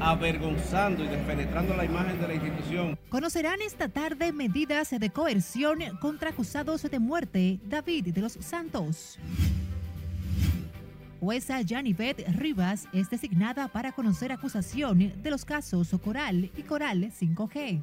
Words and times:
avergonzando 0.00 1.04
y 1.04 1.08
despenetrando 1.08 1.76
la 1.76 1.84
imagen 1.84 2.20
de 2.20 2.28
la 2.28 2.34
institución. 2.34 2.98
Conocerán 3.08 3.60
esta 3.62 3.88
tarde 3.88 4.32
medidas 4.32 4.90
de 4.90 5.10
coerción 5.10 5.78
contra 6.00 6.30
acusados 6.30 6.82
de 6.82 6.98
muerte 6.98 7.60
David 7.64 8.12
de 8.14 8.20
los 8.20 8.32
Santos. 8.32 9.18
Jueza 11.20 11.60
Janivet 11.66 12.28
Rivas 12.36 12.86
es 12.92 13.08
designada 13.08 13.68
para 13.68 13.92
conocer 13.92 14.30
acusación 14.30 15.14
de 15.22 15.30
los 15.30 15.44
casos 15.44 15.90
Coral 16.04 16.50
y 16.54 16.62
Coral 16.62 17.10
5G. 17.10 17.80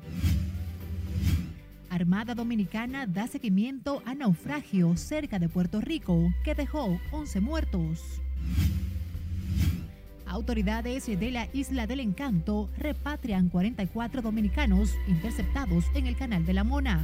Armada 1.89 2.35
Dominicana 2.35 3.07
da 3.07 3.27
seguimiento 3.27 4.01
a 4.05 4.13
naufragio 4.13 4.95
cerca 4.95 5.39
de 5.39 5.49
Puerto 5.49 5.81
Rico 5.81 6.31
que 6.43 6.53
dejó 6.53 6.99
11 7.11 7.41
muertos. 7.41 8.21
Autoridades 10.31 11.07
de 11.07 11.29
la 11.29 11.49
Isla 11.51 11.87
del 11.87 11.99
Encanto 11.99 12.69
repatrian 12.77 13.49
44 13.49 14.21
dominicanos 14.21 14.95
interceptados 15.05 15.83
en 15.93 16.07
el 16.07 16.15
Canal 16.15 16.45
de 16.45 16.53
la 16.53 16.63
Mona. 16.63 17.01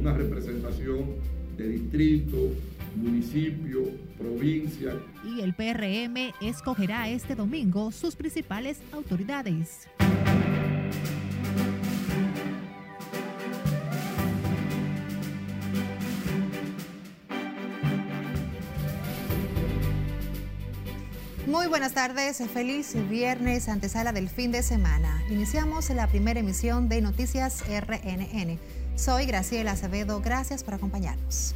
Una 0.00 0.14
representación 0.14 1.04
de 1.58 1.68
distrito, 1.68 2.38
municipio, 2.96 3.82
provincia. 4.16 4.94
Y 5.22 5.42
el 5.42 5.52
PRM 5.52 6.32
escogerá 6.40 7.10
este 7.10 7.34
domingo 7.34 7.92
sus 7.92 8.16
principales 8.16 8.80
autoridades. 8.90 9.86
Muy 21.54 21.68
buenas 21.68 21.92
tardes, 21.92 22.38
feliz 22.52 22.96
viernes, 23.08 23.68
antesala 23.68 24.12
del 24.12 24.28
fin 24.28 24.50
de 24.50 24.60
semana. 24.60 25.22
Iniciamos 25.30 25.88
la 25.90 26.08
primera 26.08 26.40
emisión 26.40 26.88
de 26.88 27.00
Noticias 27.00 27.62
RNN. 27.68 28.58
Soy 28.96 29.24
Graciela 29.26 29.70
Acevedo, 29.70 30.20
gracias 30.20 30.64
por 30.64 30.74
acompañarnos. 30.74 31.54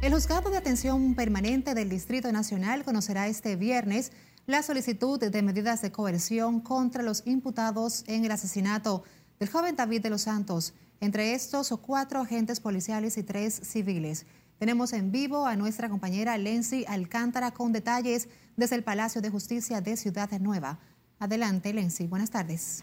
El 0.00 0.12
juzgado 0.12 0.48
de 0.48 0.58
atención 0.58 1.16
permanente 1.16 1.74
del 1.74 1.88
Distrito 1.88 2.30
Nacional 2.30 2.84
conocerá 2.84 3.26
este 3.26 3.56
viernes 3.56 4.12
la 4.46 4.62
solicitud 4.62 5.18
de 5.18 5.42
medidas 5.42 5.82
de 5.82 5.90
coerción 5.90 6.60
contra 6.60 7.02
los 7.02 7.26
imputados 7.26 8.04
en 8.06 8.24
el 8.24 8.30
asesinato 8.30 9.02
del 9.40 9.50
joven 9.50 9.74
David 9.74 10.02
de 10.02 10.10
los 10.10 10.22
Santos, 10.22 10.72
entre 11.00 11.34
estos 11.34 11.74
cuatro 11.82 12.20
agentes 12.20 12.60
policiales 12.60 13.18
y 13.18 13.24
tres 13.24 13.60
civiles. 13.64 14.24
Tenemos 14.58 14.94
en 14.94 15.12
vivo 15.12 15.46
a 15.46 15.54
nuestra 15.54 15.90
compañera 15.90 16.38
Lency 16.38 16.86
Alcántara 16.88 17.50
con 17.50 17.72
detalles 17.72 18.28
desde 18.56 18.76
el 18.76 18.82
Palacio 18.82 19.20
de 19.20 19.28
Justicia 19.28 19.82
de 19.82 19.98
Ciudad 19.98 20.30
Nueva. 20.40 20.78
Adelante, 21.18 21.74
Lency. 21.74 22.06
Buenas 22.06 22.30
tardes. 22.30 22.82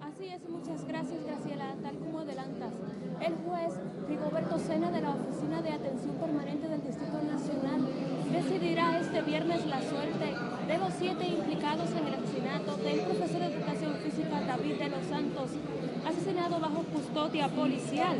Así 0.00 0.28
es, 0.28 0.48
muchas 0.48 0.84
gracias, 0.86 1.24
Graciela. 1.24 1.74
Tal 1.82 1.98
como 1.98 2.20
adelantas, 2.20 2.72
el 3.20 3.34
juez 3.34 3.72
Rigoberto 4.08 4.58
Sena 4.60 4.92
de 4.92 5.00
la 5.00 5.10
Oficina 5.10 5.60
de 5.60 5.70
Atención 5.70 6.14
Permanente 6.16 6.68
del 6.68 6.82
Distrito 6.82 7.20
Nacional 7.20 7.88
decidirá 8.30 9.00
este 9.00 9.22
viernes 9.22 9.66
la 9.66 9.80
suerte 9.80 10.34
de 10.68 10.78
los 10.78 10.94
siete 10.96 11.26
implicados 11.26 11.90
en 11.90 12.06
el 12.06 12.14
asesinato 12.14 12.76
del 12.76 13.00
profesor 13.00 13.40
de 13.40 13.46
Educación 13.46 13.96
Física 14.04 14.40
David 14.46 14.78
de 14.78 14.88
los 14.88 15.04
Santos 15.06 15.50
asesinado 16.06 16.60
bajo 16.60 16.82
custodia 16.84 17.48
policial, 17.48 18.16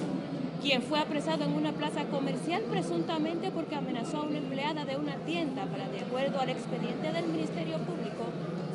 quien 0.62 0.82
fue 0.82 0.98
apresado 0.98 1.44
en 1.44 1.52
una 1.52 1.72
plaza 1.72 2.04
comercial 2.04 2.62
presuntamente 2.62 3.50
porque 3.50 3.76
amenazó 3.76 4.18
a 4.18 4.22
una 4.22 4.38
empleada 4.38 4.84
de 4.84 4.96
una 4.96 5.14
tienda 5.26 5.66
para, 5.66 5.88
de 5.88 6.00
acuerdo 6.00 6.40
al 6.40 6.48
expediente 6.48 7.12
del 7.12 7.26
Ministerio 7.26 7.78
Público, 7.78 8.24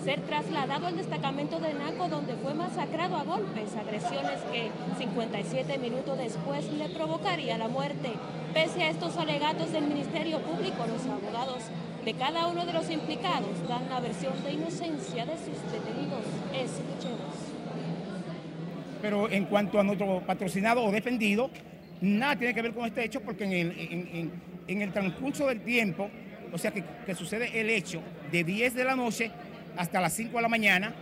ser 0.03 0.22
trasladado 0.22 0.88
al 0.88 0.97
destacamento 0.97 1.59
de 1.59 1.73
Naco 1.73 2.07
donde 2.09 2.35
fue 2.35 2.53
masacrado 2.53 3.16
a 3.16 3.23
golpes, 3.23 3.75
agresiones 3.75 4.41
que 4.51 4.69
57 4.97 5.77
minutos 5.77 6.17
después 6.17 6.72
le 6.73 6.89
provocaría 6.89 7.57
la 7.57 7.67
muerte. 7.69 8.13
Pese 8.53 8.83
a 8.83 8.89
estos 8.89 9.17
alegatos 9.17 9.72
del 9.72 9.85
Ministerio 9.88 10.39
Público, 10.39 10.85
los 10.88 11.06
abogados 11.06 11.63
de 12.03 12.13
cada 12.16 12.47
uno 12.47 12.66
de 12.66 12.73
los 12.73 12.89
implicados 12.89 13.67
dan 13.67 13.89
la 13.89 14.01
versión 14.01 14.33
de 14.44 14.53
inocencia 14.53 15.25
de 15.25 15.38
sus 15.38 15.72
detenidos. 15.72 16.25
Escuchemos. 16.53 17.32
Pero 19.03 19.29
en 19.29 19.43
cuanto 19.43 19.77
a 19.81 19.83
nuestro 19.83 20.21
patrocinado 20.21 20.81
o 20.81 20.89
defendido, 20.89 21.49
nada 21.99 22.37
tiene 22.37 22.53
que 22.53 22.61
ver 22.61 22.73
con 22.73 22.85
este 22.85 23.03
hecho 23.03 23.19
porque 23.19 23.43
en 23.43 24.79
el, 24.79 24.93
transcurso 24.93 25.45
del 25.45 25.59
tiempo, 25.59 26.09
o 26.53 26.57
sea 26.57 26.71
que, 26.71 27.13
sucede 27.13 27.59
el 27.59 27.69
hecho 27.69 27.99
de 28.31 28.45
10 28.45 28.75
de 28.75 28.85
la 28.85 28.95
noche 28.95 29.29
hasta 29.75 29.99
las 29.99 30.13
5 30.13 30.37
de 30.37 30.41
la 30.41 30.47
mañana, 30.47 30.93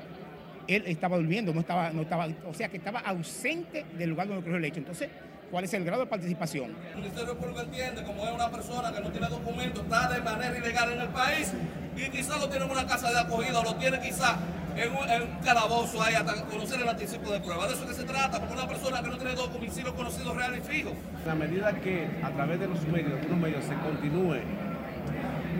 él 0.67 0.83
estaba 0.87 1.15
durmiendo, 1.15 1.53
no 1.53 1.59
estaba, 1.59 1.91
no 1.91 2.01
estaba, 2.01 2.27
o 2.47 2.55
sea 2.55 2.69
que 2.69 2.77
estaba 2.77 3.01
ausente 3.01 3.85
del 3.95 4.09
lugar 4.09 4.25
donde 4.25 4.41
ocurrió 4.41 4.57
el 4.57 4.65
hecho. 4.65 4.79
Entonces, 4.79 5.07
¿cuál 5.51 5.65
es 5.65 5.73
el 5.75 5.85
grado 5.85 6.01
de 6.01 6.07
participación? 6.07 6.75
El 6.95 7.03
Ministerio 7.03 7.37
Público 7.37 7.61
entiende, 7.61 8.01
como 8.03 8.25
es 8.25 8.33
una 8.33 8.49
persona 8.49 8.91
que 8.91 8.99
no 8.99 9.11
tiene 9.11 9.27
documentos, 9.27 9.83
está 9.83 10.09
de 10.09 10.21
manera 10.21 10.57
ilegal 10.57 10.91
en 10.91 11.01
el 11.01 11.09
país 11.09 11.53
y 11.95 12.09
quizás 12.09 12.39
lo 12.39 12.49
tiene 12.49 12.65
en 12.65 12.71
una 12.71 12.87
casa 12.87 13.11
de 13.11 13.19
acogida 13.19 13.61
lo 13.61 13.75
tiene 13.75 13.99
quizás 13.99 14.37
en 14.75 14.91
un, 14.91 15.37
calabozo 15.43 16.01
ahí 16.01 16.15
hasta 16.15 16.43
conocer 16.45 16.81
el 16.81 16.89
anticipo 16.89 17.31
de 17.31 17.39
prueba. 17.39 17.67
De 17.67 17.73
eso 17.73 17.87
que 17.87 17.93
se 17.93 18.03
trata, 18.03 18.39
porque 18.39 18.53
una 18.53 18.67
persona 18.67 19.01
que 19.01 19.09
no 19.09 19.17
tiene 19.17 19.35
dos 19.35 19.51
domicilios 19.51 19.93
conocidos 19.93 20.35
reales 20.35 20.59
y 20.59 20.71
fijos. 20.71 20.93
A 21.29 21.35
medida 21.35 21.73
que 21.79 22.07
a 22.23 22.29
través 22.31 22.59
de 22.59 22.67
los 22.67 22.81
medios, 22.87 23.21
de 23.21 23.35
medios, 23.35 23.63
se 23.65 23.75
continúe 23.75 24.41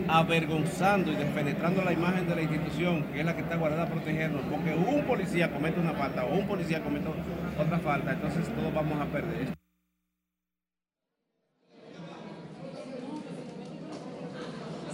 avergonzando 0.08 1.12
y 1.12 1.16
despenetrando 1.16 1.84
la 1.84 1.94
imagen 1.94 2.28
de 2.28 2.36
la 2.36 2.42
institución, 2.42 3.04
que 3.14 3.20
es 3.20 3.26
la 3.26 3.36
que 3.36 3.42
está 3.42 3.56
guardada 3.56 3.84
a 3.84 3.88
protegernos, 3.88 4.42
porque 4.50 4.74
un 4.74 5.04
policía 5.06 5.52
comete 5.52 5.80
una 5.80 5.94
falta 5.94 6.26
o 6.26 6.34
un 6.34 6.48
policía 6.48 6.82
comete 6.84 7.08
otra 7.60 7.80
falta, 7.80 8.12
entonces 8.12 8.48
todos 8.56 8.74
vamos 8.74 9.00
a 9.00 9.06
perder. 9.06 9.48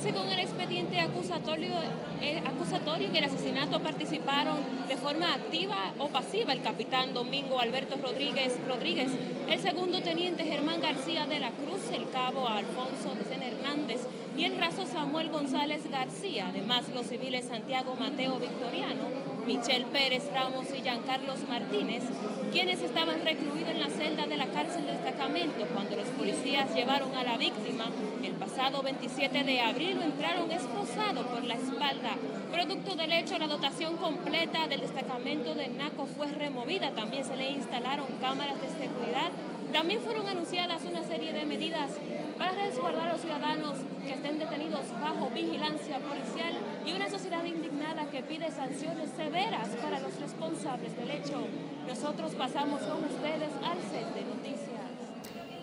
Según 0.02 0.30
el 0.30 0.40
expediente 0.40 0.97
acusatorio, 1.08 1.74
eh, 2.22 2.42
acusatorio, 2.46 3.08
en 3.08 3.16
el 3.16 3.24
asesinato 3.24 3.82
participaron 3.82 4.58
de 4.88 4.98
forma 4.98 5.34
activa 5.34 5.94
o 6.00 6.10
pasiva 6.10 6.54
el 6.54 6.62
capitán 6.62 7.14
Domingo 7.14 7.60
Alberto 7.60 7.96
Rodríguez 8.02 8.56
Rodríguez, 8.68 9.12
el 9.50 9.60
segundo 9.60 10.02
teniente 10.02 10.44
Germán 10.44 10.82
García 10.82 11.26
de 11.26 11.40
la 11.40 11.52
Cruz, 11.52 11.92
el 11.94 12.10
cabo 12.10 12.48
Alfonso 12.48 13.16
de 13.16 13.48
Hernández 13.48 14.02
y 14.38 14.46
el 14.46 14.58
raso 14.58 14.86
Samuel 14.86 15.30
González 15.30 15.90
García, 15.90 16.48
además 16.50 16.84
los 16.94 17.08
civiles 17.08 17.46
Santiago 17.46 17.96
Mateo 17.96 18.38
Victoriano, 18.40 19.04
Michelle 19.46 19.86
Pérez 19.86 20.30
Ramos 20.32 20.68
y 20.78 20.82
Giancarlos 20.82 21.48
Martínez, 21.50 22.04
quienes 22.52 22.82
estaban 22.82 23.24
recluidos 23.24 23.70
en 23.70 23.80
la 23.80 23.90
celda 23.90 24.28
de 24.28 24.38
la 24.38 24.48
cárcel 24.48 24.86
de 24.86 24.94
destacamento 24.94 25.66
cuando 25.74 25.96
los 25.96 26.08
policías 26.10 26.74
llevaron 26.76 27.16
a 27.16 27.24
la 27.24 27.38
víctima 27.38 27.86
el 28.24 28.34
pasado 28.34 28.82
27 28.84 29.44
de 29.44 29.62
abril 29.62 30.02
entraron 30.02 30.52
esposado 30.52 31.26
por 31.28 31.44
la 31.44 31.56
espalda. 31.56 32.16
Producto 32.52 32.96
del 32.96 33.12
hecho, 33.12 33.38
la 33.38 33.48
dotación 33.48 33.98
completa 33.98 34.68
del 34.68 34.82
destacamento 34.82 35.56
de 35.56 35.68
NACO 35.70 36.06
fue 36.06 36.28
removida. 36.28 36.92
También 36.92 37.24
se 37.24 37.36
le 37.36 37.52
instalaron 37.52 38.08
cámaras 38.20 38.62
de 38.62 38.68
seguridad. 38.70 39.32
También 39.72 40.02
fueron 40.02 40.28
anunciadas 40.28 40.84
una 40.84 41.04
serie 41.04 41.34
de 41.34 41.46
medidas 41.46 41.92
para 42.38 42.52
resguardar 42.52 43.10
a 43.10 43.14
los 43.14 43.22
ciudadanos 43.22 43.78
que 44.04 44.14
estén 44.14 44.40
detenidos 44.40 44.86
bajo 45.02 45.30
vigilancia 45.30 46.00
policial 46.00 46.54
y 46.86 46.94
una 46.94 47.10
sociedad 47.10 47.44
indignada 47.44 48.10
que 48.10 48.24
pide 48.24 48.52
sanciones 48.52 49.10
severas 49.16 49.70
para 49.82 50.00
los 50.00 50.20
responsables 50.20 50.96
del 50.96 51.12
hecho. 51.12 51.46
Nosotros 51.88 52.36
pasamos 52.36 52.82
con 52.82 53.04
ustedes 53.04 53.52
al 53.64 53.78
set 53.90 54.14
de 54.14 54.26
noticias. 54.26 54.68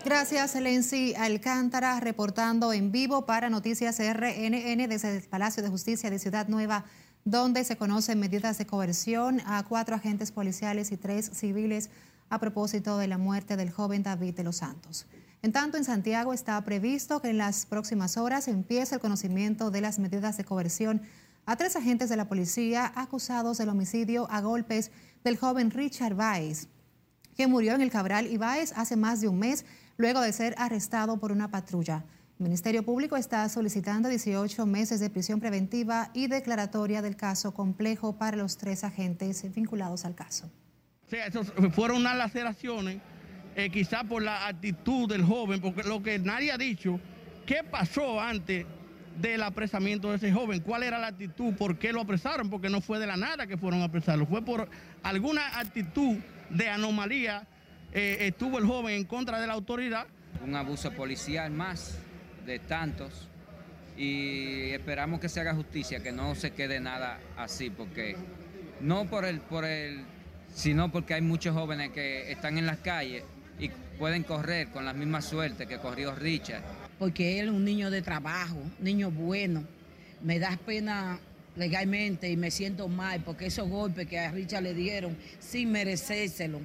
Gracias, 0.04 0.54
Lency 0.56 1.14
Alcántara, 1.14 1.98
reportando 1.98 2.72
en 2.74 2.92
vivo 2.92 3.24
para 3.24 3.48
Noticias 3.48 3.98
RNN 3.98 4.86
desde 4.88 5.16
el 5.16 5.22
Palacio 5.22 5.62
de 5.62 5.70
Justicia 5.70 6.10
de 6.10 6.18
Ciudad 6.18 6.48
Nueva, 6.48 6.84
donde 7.24 7.64
se 7.64 7.78
conocen 7.78 8.20
medidas 8.20 8.58
de 8.58 8.66
coerción 8.66 9.40
a 9.46 9.62
cuatro 9.62 9.96
agentes 9.96 10.30
policiales 10.30 10.92
y 10.92 10.98
tres 10.98 11.30
civiles 11.32 11.88
a 12.28 12.38
propósito 12.38 12.98
de 12.98 13.08
la 13.08 13.16
muerte 13.16 13.56
del 13.56 13.70
joven 13.70 14.02
David 14.02 14.34
de 14.34 14.44
los 14.44 14.56
Santos. 14.56 15.06
En 15.44 15.52
tanto, 15.52 15.76
en 15.76 15.84
Santiago 15.84 16.32
está 16.32 16.58
previsto 16.64 17.20
que 17.20 17.28
en 17.28 17.36
las 17.36 17.66
próximas 17.66 18.16
horas 18.16 18.48
empiece 18.48 18.94
el 18.94 19.00
conocimiento 19.02 19.70
de 19.70 19.82
las 19.82 19.98
medidas 19.98 20.38
de 20.38 20.44
coerción 20.44 21.02
a 21.44 21.56
tres 21.56 21.76
agentes 21.76 22.08
de 22.08 22.16
la 22.16 22.28
policía 22.28 22.90
acusados 22.96 23.58
del 23.58 23.68
homicidio 23.68 24.26
a 24.30 24.40
golpes 24.40 24.90
del 25.22 25.36
joven 25.36 25.70
Richard 25.70 26.14
Baez, 26.14 26.68
que 27.36 27.46
murió 27.46 27.74
en 27.74 27.82
el 27.82 27.90
Cabral 27.90 28.26
Ibáez 28.26 28.72
hace 28.74 28.96
más 28.96 29.20
de 29.20 29.28
un 29.28 29.38
mes 29.38 29.66
luego 29.98 30.22
de 30.22 30.32
ser 30.32 30.54
arrestado 30.56 31.18
por 31.18 31.30
una 31.30 31.50
patrulla. 31.50 32.06
El 32.38 32.44
Ministerio 32.44 32.82
Público 32.82 33.18
está 33.18 33.46
solicitando 33.50 34.08
18 34.08 34.64
meses 34.64 34.98
de 34.98 35.10
prisión 35.10 35.40
preventiva 35.40 36.08
y 36.14 36.26
declaratoria 36.26 37.02
del 37.02 37.16
caso 37.16 37.52
complejo 37.52 38.16
para 38.16 38.38
los 38.38 38.56
tres 38.56 38.82
agentes 38.82 39.44
vinculados 39.54 40.06
al 40.06 40.14
caso. 40.14 40.50
fueron 41.74 41.98
unas 41.98 42.16
laceraciones 42.16 43.02
eh, 43.56 43.70
quizá 43.70 44.04
por 44.04 44.22
la 44.22 44.46
actitud 44.46 45.08
del 45.08 45.24
joven, 45.24 45.60
porque 45.60 45.82
lo 45.84 46.02
que 46.02 46.18
nadie 46.18 46.50
ha 46.50 46.58
dicho, 46.58 46.98
¿qué 47.46 47.62
pasó 47.62 48.20
antes 48.20 48.66
del 49.20 49.42
apresamiento 49.42 50.10
de 50.10 50.16
ese 50.16 50.32
joven? 50.32 50.60
¿Cuál 50.60 50.82
era 50.82 50.98
la 50.98 51.08
actitud? 51.08 51.54
¿Por 51.54 51.78
qué 51.78 51.92
lo 51.92 52.00
apresaron? 52.00 52.50
Porque 52.50 52.68
no 52.68 52.80
fue 52.80 52.98
de 52.98 53.06
la 53.06 53.16
nada 53.16 53.46
que 53.46 53.56
fueron 53.56 53.80
a 53.82 53.84
apresarlo, 53.84 54.26
fue 54.26 54.42
por 54.42 54.68
alguna 55.02 55.58
actitud 55.58 56.16
de 56.50 56.68
anomalía, 56.68 57.46
eh, 57.92 58.18
estuvo 58.20 58.58
el 58.58 58.66
joven 58.66 58.96
en 58.96 59.04
contra 59.04 59.40
de 59.40 59.46
la 59.46 59.52
autoridad. 59.52 60.06
Un 60.44 60.56
abuso 60.56 60.90
policial 60.90 61.52
más 61.52 61.96
de 62.44 62.58
tantos 62.58 63.28
y 63.96 64.70
esperamos 64.70 65.20
que 65.20 65.28
se 65.28 65.40
haga 65.40 65.54
justicia, 65.54 66.02
que 66.02 66.10
no 66.10 66.34
se 66.34 66.50
quede 66.50 66.80
nada 66.80 67.20
así, 67.36 67.70
porque 67.70 68.16
no 68.80 69.04
por 69.04 69.24
el, 69.24 69.40
por 69.40 69.64
el, 69.64 70.04
sino 70.52 70.90
porque 70.90 71.14
hay 71.14 71.22
muchos 71.22 71.54
jóvenes 71.54 71.90
que 71.90 72.32
están 72.32 72.58
en 72.58 72.66
las 72.66 72.78
calles 72.78 73.22
pueden 73.98 74.22
correr 74.22 74.70
con 74.70 74.84
la 74.84 74.92
misma 74.92 75.22
suerte 75.22 75.66
que 75.66 75.78
corrió 75.78 76.14
Richard. 76.14 76.62
Porque 76.98 77.40
él 77.40 77.48
es 77.48 77.52
un 77.52 77.64
niño 77.64 77.90
de 77.90 78.02
trabajo, 78.02 78.58
niño 78.80 79.10
bueno. 79.10 79.64
Me 80.22 80.38
da 80.38 80.58
pena 80.64 81.18
legalmente 81.56 82.30
y 82.30 82.36
me 82.36 82.50
siento 82.50 82.88
mal 82.88 83.22
porque 83.22 83.46
esos 83.46 83.68
golpes 83.68 84.06
que 84.08 84.18
a 84.18 84.30
Richard 84.30 84.62
le 84.62 84.74
dieron 84.74 85.16
sin 85.38 85.70
merecérselo. 85.70 86.60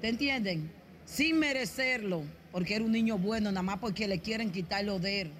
¿Te 0.00 0.08
entienden? 0.08 0.70
Sin 1.04 1.38
merecerlo, 1.38 2.22
porque 2.52 2.76
era 2.76 2.84
un 2.84 2.92
niño 2.92 3.18
bueno, 3.18 3.50
nada 3.50 3.62
más 3.62 3.78
porque 3.78 4.06
le 4.06 4.20
quieren 4.20 4.50
quitar 4.50 4.84
lo 4.84 4.98
de 4.98 5.22
él. 5.22 5.32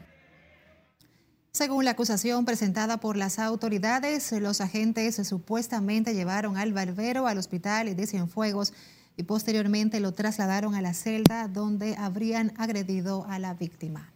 Según 1.53 1.85
la 1.85 1.93
acusación 1.93 2.44
presentada 2.44 3.00
por 3.00 3.17
las 3.17 3.38
autoridades, 3.38 4.31
los 4.32 4.61
agentes 4.61 5.17
supuestamente 5.26 6.14
llevaron 6.14 6.56
al 6.56 6.73
barbero 6.73 7.26
al 7.26 7.38
hospital 7.38 7.96
de 7.96 8.06
Cienfuegos 8.06 8.73
y 9.16 9.24
posteriormente 9.24 10.00
lo 10.00 10.12
trasladaron 10.12 10.74
a 10.74 10.82
la 10.82 10.94
celda 10.94 11.48
donde 11.48 11.96
habrían 11.96 12.52
agredido 12.56 13.26
a 13.28 13.38
la 13.38 13.54
víctima. 13.54 14.12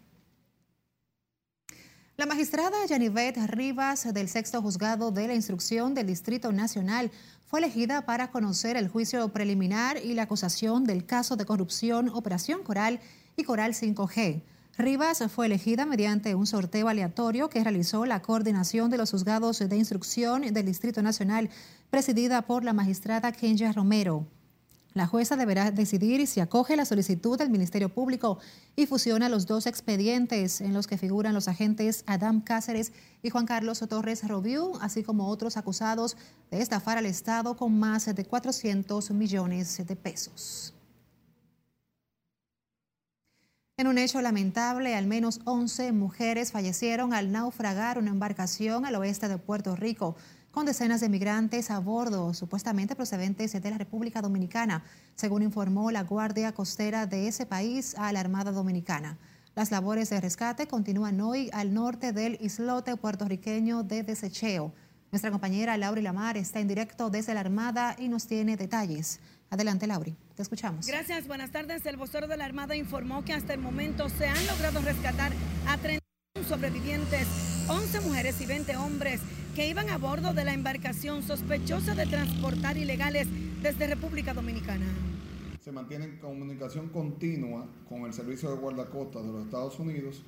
La 2.17 2.26
magistrada 2.26 2.76
Yanivet 2.87 3.37
Rivas 3.49 4.14
del 4.14 4.29
sexto 4.29 4.62
juzgado 4.62 5.11
de 5.11 5.26
la 5.26 5.35
instrucción 5.35 5.94
del 5.94 6.06
Distrito 6.06 6.52
Nacional 6.52 7.11
fue 7.44 7.58
elegida 7.58 8.06
para 8.06 8.31
conocer 8.31 8.76
el 8.76 8.88
juicio 8.88 9.29
preliminar 9.31 9.96
y 9.96 10.14
la 10.14 10.23
acusación 10.23 10.85
del 10.85 11.06
caso 11.06 11.35
de 11.35 11.44
corrupción 11.44 12.08
Operación 12.11 12.62
Coral 12.62 13.00
y 13.37 13.43
Coral 13.43 13.73
5G. 13.75 14.43
Rivas 14.79 15.23
fue 15.29 15.46
elegida 15.46 15.87
mediante 15.87 16.35
un 16.35 16.46
sorteo 16.46 16.88
aleatorio 16.88 17.49
que 17.49 17.62
realizó 17.62 18.06
la 18.06 18.23
coordinación 18.23 18.91
de 18.91 18.99
los 18.99 19.11
juzgados 19.11 19.58
de 19.58 19.76
instrucción 19.76 20.43
del 20.43 20.67
Distrito 20.67 21.02
Nacional, 21.02 21.49
presidida 21.91 22.43
por 22.43 22.64
la 22.64 22.73
magistrada 22.73 23.31
Kenya 23.32 23.73
Romero. 23.73 24.26
La 24.94 25.08
jueza 25.08 25.35
deberá 25.35 25.73
decidir 25.73 26.25
si 26.29 26.38
acoge 26.38 26.76
la 26.76 26.85
solicitud 26.85 27.37
del 27.37 27.50
Ministerio 27.50 27.88
Público 27.88 28.38
y 28.76 28.87
fusiona 28.87 29.29
los 29.29 29.44
dos 29.44 29.67
expedientes 29.67 30.61
en 30.61 30.73
los 30.73 30.87
que 30.87 30.99
figuran 30.99 31.35
los 31.35 31.49
agentes 31.49 32.05
Adam 32.06 32.41
Cáceres 32.41 32.93
y 33.20 33.31
Juan 33.31 33.44
Carlos 33.44 33.81
Torres 33.88 34.26
Robiú, 34.29 34.79
así 34.81 35.02
como 35.02 35.29
otros 35.29 35.56
acusados 35.56 36.17
de 36.52 36.62
estafar 36.62 36.96
al 36.96 37.06
Estado 37.06 37.56
con 37.56 37.76
más 37.76 38.06
de 38.06 38.25
400 38.25 39.11
millones 39.11 39.85
de 39.85 39.96
pesos. 39.96 40.75
En 43.76 43.88
un 43.88 43.99
hecho 43.99 44.23
lamentable, 44.23 44.94
al 44.94 45.08
menos 45.08 45.41
11 45.44 45.91
mujeres 45.91 46.52
fallecieron 46.52 47.12
al 47.12 47.32
naufragar 47.32 47.99
una 47.99 48.11
embarcación 48.11 48.87
al 48.87 48.94
oeste 48.94 49.26
de 49.26 49.38
Puerto 49.38 49.75
Rico 49.75 50.14
con 50.55 50.67
decenas 50.67 51.01
de 51.01 51.09
migrantes 51.09 51.69
a 51.73 51.81
bordo, 51.81 52.33
supuestamente 52.33 52.95
procedentes 52.95 53.61
de 53.61 53.71
la 53.71 53.77
República 53.77 54.23
Dominicana, 54.23 54.85
según 55.17 55.43
informó 55.43 55.91
la 55.91 56.05
Guardia 56.05 56.53
Costera 56.53 57.06
de 57.06 57.27
ese 57.27 57.45
país 57.45 57.97
a 57.99 58.12
la 58.12 58.21
Armada 58.21 58.53
Dominicana. 58.53 59.19
Las 59.56 59.73
labores 59.73 60.11
de 60.11 60.21
rescate 60.21 60.69
continúan 60.69 61.21
hoy 61.21 61.51
al 61.53 61.75
norte 61.75 62.12
del 62.12 62.39
islote 62.41 62.97
puertorriqueño 62.97 63.83
de 63.83 64.05
Desecheo. 64.05 64.73
Nuestra 65.11 65.33
compañera 65.33 65.77
Lauri 65.77 66.03
Lamar 66.03 66.37
está 66.37 66.61
en 66.61 66.69
directo 66.69 67.11
desde 67.11 67.35
la 67.35 67.41
Armada 67.41 67.97
y 67.99 68.06
nos 68.06 68.29
tiene 68.29 68.56
detalles. 68.56 69.19
Adelante, 69.51 69.89
Lauri. 69.89 70.15
Te 70.37 70.43
escuchamos. 70.43 70.87
Gracias. 70.87 71.27
Buenas 71.27 71.51
tardes. 71.51 71.85
El 71.85 71.97
vocero 71.97 72.29
de 72.29 72.37
la 72.37 72.45
Armada 72.45 72.77
informó 72.77 73.25
que 73.25 73.33
hasta 73.33 73.55
el 73.55 73.61
momento 73.61 74.09
se 74.09 74.29
han 74.29 74.47
logrado 74.47 74.81
rescatar 74.83 75.33
a 75.67 75.79
31 75.79 76.49
sobrevivientes, 76.49 77.27
11 77.67 78.01
mujeres 78.03 78.41
y 78.41 78.47
20 78.47 78.77
hombres 78.77 79.21
que 79.55 79.69
iban 79.69 79.89
a 79.91 79.99
bordo 79.99 80.35
de 80.35 80.45
la 80.45 80.53
embarcación 80.53 81.23
sospechosa 81.23 81.95
de 81.95 82.06
transportar 82.06 82.77
ilegales 82.77 83.29
desde 83.62 83.87
República 83.87 84.35
Dominicana. 84.35 84.87
Se 85.61 85.73
mantiene 85.73 86.05
en 86.05 86.19
comunicación 86.19 86.89
continua 86.89 87.67
con 87.89 88.03
el 88.03 88.12
Servicio 88.12 88.51
de 88.51 88.56
Guardacosta 88.56 89.23
de 89.23 89.33
los 89.33 89.45
Estados 89.45 89.79
Unidos 89.79 90.23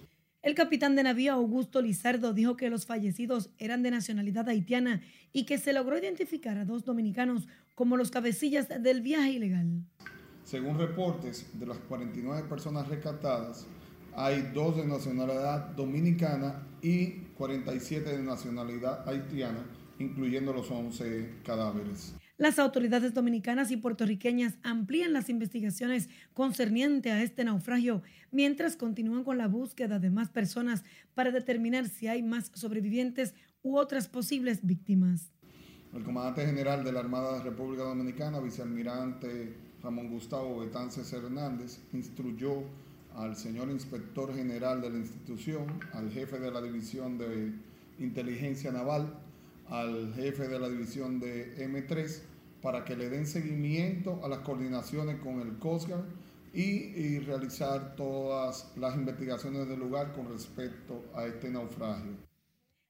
el 0.47 0.55
capitán 0.55 0.95
de 0.95 1.03
navío 1.03 1.33
Augusto 1.33 1.83
Lizardo 1.83 2.33
dijo 2.33 2.57
que 2.57 2.71
los 2.71 2.87
fallecidos 2.87 3.51
eran 3.59 3.83
de 3.83 3.91
nacionalidad 3.91 4.49
haitiana 4.49 5.03
y 5.33 5.45
que 5.45 5.59
se 5.59 5.73
logró 5.73 5.99
identificar 5.99 6.57
a 6.57 6.65
dos 6.65 6.85
dominicanos 6.85 7.49
como 7.75 7.97
los 7.97 8.13
cabecillas 8.13 8.69
del 8.69 9.01
viaje 9.01 9.33
ilegal. 9.33 9.83
Según 10.45 10.79
reportes 10.79 11.49
de 11.59 11.67
las 11.67 11.79
49 11.79 12.49
personas 12.49 12.87
rescatadas, 12.87 13.67
hay 14.15 14.53
dos 14.55 14.77
de 14.77 14.87
nacionalidad 14.87 15.71
dominicana 15.71 16.65
y 16.81 17.26
47 17.37 18.17
de 18.17 18.23
nacionalidad 18.23 19.09
haitiana, 19.09 19.65
incluyendo 19.99 20.53
los 20.53 20.71
11 20.71 21.41
cadáveres. 21.45 22.15
Las 22.39 22.59
autoridades 22.59 23.15
dominicanas 23.15 23.71
y 23.71 23.79
puertorriqueñas 23.79 24.59
amplían 24.63 25.15
las 25.15 25.31
investigaciones 25.31 26.11
concernientes 26.35 27.13
a 27.13 27.23
este 27.23 27.45
naufragio, 27.45 28.03
mientras 28.31 28.77
continúan 28.77 29.25
con 29.25 29.39
la 29.39 29.49
búsqueda 29.49 29.99
de 29.99 30.11
más 30.11 30.29
personas 30.29 30.85
para 31.15 31.31
determinar 31.31 31.89
si 31.89 32.09
hay 32.09 32.23
más 32.23 32.51
sobrevivientes 32.55 33.35
u 33.63 33.79
otras 33.79 34.09
posibles 34.09 34.67
víctimas. 34.67 35.33
El 35.95 36.03
comandante 36.03 36.45
general 36.45 36.85
de 36.85 36.93
la 36.93 37.01
Armada 37.01 37.33
de 37.33 37.39
la 37.39 37.45
República 37.45 37.85
Dominicana, 37.85 38.39
vicealmirante 38.41 39.57
Ramón 39.83 40.11
Gustavo 40.11 40.61
Betances 40.61 41.11
Hernández, 41.15 41.81
instruyó 41.95 42.65
al 43.17 43.37
señor 43.37 43.71
inspector 43.71 44.35
general 44.35 44.81
de 44.81 44.91
la 44.91 44.99
institución, 44.99 45.81
al 45.93 46.11
jefe 46.11 46.39
de 46.39 46.51
la 46.51 46.61
División 46.61 47.19
de 47.19 47.53
Inteligencia 47.99 48.71
Naval, 48.71 49.19
al 49.69 50.13
jefe 50.15 50.49
de 50.49 50.59
la 50.59 50.69
división 50.69 51.19
de 51.19 51.57
M3 51.67 52.21
para 52.63 52.85
que 52.85 52.97
le 52.97 53.09
den 53.09 53.27
seguimiento 53.27 54.25
a 54.25 54.29
las 54.29 54.41
coordinaciones 54.41 55.21
con 55.21 55.41
el 55.41 55.59
Coast 55.59 55.89
Guard 55.89 56.05
y, 56.53 57.19
realizar 57.19 57.97
todas 57.97 58.73
las 58.77 58.95
investigaciones 58.97 59.69
del 59.69 59.79
lugar 59.79 60.13
con 60.13 60.31
respecto 60.31 61.05
a 61.15 61.27
este 61.27 61.51
naufragio. 61.51 62.17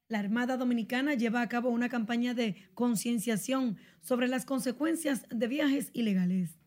La 0.07 0.19
Armada 0.19 0.55
Dominicana 0.55 1.15
lleva 1.15 1.41
a 1.41 1.49
cabo 1.49 1.69
una 1.69 1.89
campaña 1.89 2.33
de 2.33 2.55
concienciación 2.75 3.77
sobre 4.01 4.29
las 4.29 4.45
consecuencias 4.45 5.25
de 5.29 5.47
viajes 5.47 5.89
ilegales. 5.91 6.57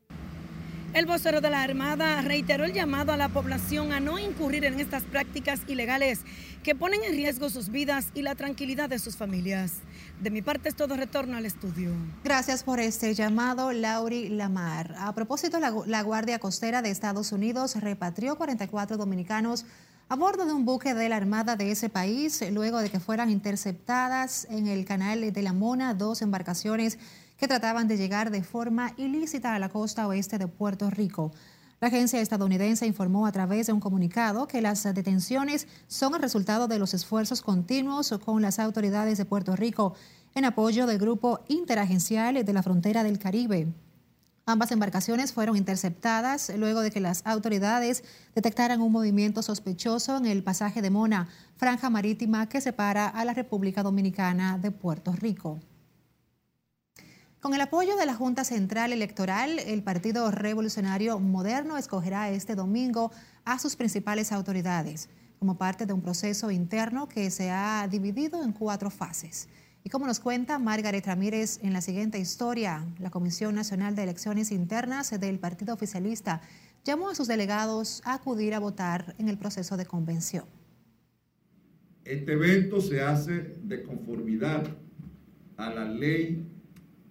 El 0.93 1.07
vocero 1.07 1.41
de 1.41 1.51
la 1.51 1.63
Armada 1.63 2.21
reiteró 2.21 2.65
el 2.65 2.73
llamado 2.73 3.13
a 3.13 3.17
la 3.17 3.29
población 3.29 3.93
a 3.93 4.01
no 4.01 4.19
incurrir 4.19 4.65
en 4.65 4.81
estas 4.81 5.05
prácticas 5.05 5.61
ilegales 5.69 6.23
que 6.65 6.75
ponen 6.75 7.05
en 7.05 7.13
riesgo 7.13 7.49
sus 7.49 7.69
vidas 7.69 8.09
y 8.13 8.23
la 8.23 8.35
tranquilidad 8.35 8.89
de 8.89 8.99
sus 8.99 9.17
familias. 9.17 9.75
De 10.21 10.31
mi 10.31 10.43
parte 10.43 10.69
es 10.69 10.75
todo 10.75 10.97
retorno 10.97 11.37
al 11.37 11.47
estudio. 11.47 11.93
Gracias 12.25 12.65
por 12.65 12.81
este 12.81 13.15
llamado, 13.15 13.71
Lauri 13.71 14.31
Lamar. 14.31 14.97
A 14.99 15.15
propósito, 15.15 15.61
la, 15.61 15.73
la 15.87 16.03
Guardia 16.03 16.41
Costera 16.41 16.83
de 16.83 16.91
Estados 16.91 17.31
Unidos 17.31 17.77
repatrió 17.77 18.37
44 18.37 18.97
dominicanos 18.97 19.67
a 20.09 20.17
bordo 20.17 20.45
de 20.45 20.53
un 20.53 20.65
buque 20.65 20.93
de 20.93 21.09
la 21.09 21.19
Armada 21.19 21.55
de 21.55 21.71
ese 21.71 21.89
país, 21.89 22.43
luego 22.51 22.81
de 22.81 22.91
que 22.91 22.99
fueran 22.99 23.31
interceptadas 23.31 24.45
en 24.51 24.67
el 24.67 24.85
canal 24.85 25.33
de 25.33 25.43
la 25.43 25.53
Mona 25.53 25.95
dos 25.95 26.21
embarcaciones 26.21 26.99
que 27.41 27.49
trataban 27.49 27.89
de 27.89 27.97
llegar 27.97 28.31
de 28.31 28.45
forma 28.45 28.93
ilícita 28.99 29.55
a 29.55 29.59
la 29.59 29.71
costa 29.71 30.07
oeste 30.07 30.37
de 30.37 30.47
Puerto 30.47 30.91
Rico. 30.91 31.33
La 31.81 31.89
agencia 31.89 32.21
estadounidense 32.21 32.87
informó 32.87 33.27
a 33.27 33.33
través 33.33 33.67
de 33.67 33.73
un 33.73 33.81
comunicado 33.81 34.47
que 34.47 34.61
las 34.61 34.83
detenciones 34.83 35.67
son 35.89 36.15
el 36.15 36.21
resultado 36.21 36.69
de 36.69 36.79
los 36.79 36.93
esfuerzos 36.93 37.41
continuos 37.41 38.15
con 38.23 38.43
las 38.43 38.59
autoridades 38.59 39.17
de 39.17 39.25
Puerto 39.25 39.57
Rico 39.57 39.95
en 40.35 40.45
apoyo 40.45 40.87
del 40.87 40.99
Grupo 40.99 41.41
Interagencial 41.49 42.45
de 42.45 42.53
la 42.53 42.63
Frontera 42.63 43.03
del 43.03 43.19
Caribe. 43.19 43.69
Ambas 44.45 44.71
embarcaciones 44.71 45.33
fueron 45.33 45.57
interceptadas 45.57 46.53
luego 46.55 46.81
de 46.81 46.91
que 46.91 47.01
las 47.01 47.23
autoridades 47.25 48.05
detectaran 48.35 48.83
un 48.83 48.93
movimiento 48.93 49.41
sospechoso 49.41 50.19
en 50.19 50.27
el 50.27 50.43
pasaje 50.43 50.83
de 50.83 50.91
Mona, 50.91 51.29
franja 51.57 51.89
marítima 51.89 52.51
que 52.51 52.61
separa 52.61 53.09
a 53.09 53.25
la 53.25 53.33
República 53.33 53.83
Dominicana 53.83 54.59
de 54.59 54.71
Puerto 54.73 55.13
Rico. 55.13 55.59
Con 57.41 57.55
el 57.55 57.63
apoyo 57.63 57.97
de 57.97 58.05
la 58.05 58.15
Junta 58.15 58.45
Central 58.45 58.93
Electoral, 58.93 59.61
el 59.61 59.83
Partido 59.83 60.31
Revolucionario 60.31 61.19
Moderno 61.21 61.79
escogerá 61.79 62.29
este 62.29 62.55
domingo 62.55 63.13
a 63.47 63.59
sus 63.59 63.77
principales 63.77 64.31
autoridades, 64.31 65.09
como 65.39 65.57
parte 65.57 65.87
de 65.87 65.95
un 65.95 66.03
proceso 66.03 66.51
interno 66.51 67.09
que 67.09 67.31
se 67.31 67.51
ha 67.51 67.89
dividido 67.91 68.45
en 68.45 68.53
cuatro 68.53 68.91
fases. 68.91 69.49
Y 69.83 69.89
como 69.89 70.07
nos 70.07 70.21
cuenta 70.21 70.59
Margaret 70.59 71.07
Ramírez 71.07 71.61
en 71.63 71.73
la 71.73 71.81
siguiente 71.81 72.19
historia, 72.19 72.85
la 72.99 73.09
Comisión 73.09 73.55
Nacional 73.55 73.97
de 73.97 74.03
Elecciones 74.03 74.53
Internas 74.53 75.19
del 75.19 75.39
Partido 75.39 75.73
Oficialista 75.73 76.43
llamó 76.85 77.09
a 77.09 77.15
sus 77.15 77.27
delegados 77.27 78.03
a 78.05 78.13
acudir 78.13 78.53
a 78.53 78.59
votar 78.59 79.15
en 79.17 79.31
el 79.31 79.39
proceso 79.39 79.79
de 79.79 79.87
convención. 79.87 80.45
Este 82.05 82.35
evento 82.35 82.83
se 82.83 83.01
hace 83.01 83.57
de 83.63 83.83
conformidad 83.83 84.67
a 85.57 85.71
la 85.71 85.87
ley 85.87 86.60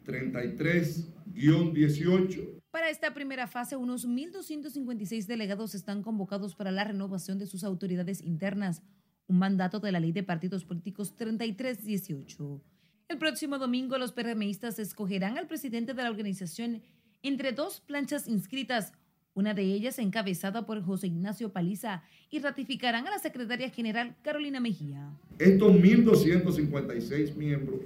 33-18 0.10 2.60
para 2.72 2.92
esta 2.92 3.16
primera 3.16 3.48
fase, 3.48 3.76
unos 3.76 4.08
1.256 4.08 5.26
delegados 5.26 5.74
están 5.74 6.04
convocados 6.04 6.54
para 6.54 6.72
la 6.72 6.84
renovación 6.84 7.40
de 7.40 7.48
sus 7.48 7.64
autoridades 7.64 8.22
internas, 8.22 8.84
un 9.28 9.40
mandato 9.40 9.80
de 9.80 9.92
la 9.92 10.00
Ley 10.00 10.12
de 10.12 10.22
Partidos 10.22 10.66
Políticos 10.66 11.16
3318. 11.16 12.62
El 13.08 13.18
próximo 13.18 13.58
domingo, 13.58 13.98
los 13.98 14.12
PRMistas 14.12 14.78
escogerán 14.78 15.40
al 15.40 15.48
presidente 15.48 15.96
de 15.96 16.04
la 16.04 16.12
organización 16.12 16.84
entre 17.24 17.54
dos 17.54 17.82
planchas 17.82 18.28
inscritas, 18.28 18.94
una 19.34 19.56
de 19.56 19.64
ellas 19.64 19.98
encabezada 19.98 20.68
por 20.68 20.84
José 20.84 21.08
Ignacio 21.08 21.52
Paliza, 21.52 22.04
y 22.30 22.38
ratificarán 22.38 23.08
a 23.08 23.12
la 23.12 23.20
secretaria 23.20 23.72
general 23.72 24.16
Carolina 24.22 24.60
Mejía. 24.60 25.10
Estos 25.40 25.74
1.256 25.74 27.36
miembros 27.36 27.80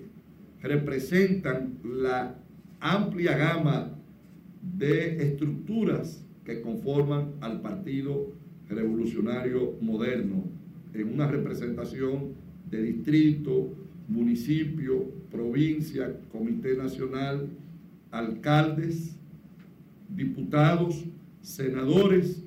representan 0.64 1.78
la 1.84 2.36
amplia 2.80 3.38
gama 3.38 3.94
de 4.62 5.18
estructuras 5.24 6.26
que 6.46 6.62
conforman 6.62 7.34
al 7.42 7.62
Partido 7.62 8.32
Revolucionario 8.70 9.78
Moderno 9.82 10.46
en 10.94 11.14
una 11.14 11.28
representación 11.28 12.34
de 12.70 12.82
distrito, 12.82 13.74
municipio, 14.08 15.12
provincia, 15.30 16.16
comité 16.32 16.76
nacional, 16.76 17.50
alcaldes, 18.12 19.16
diputados, 20.10 21.04
senadores. 21.42 22.44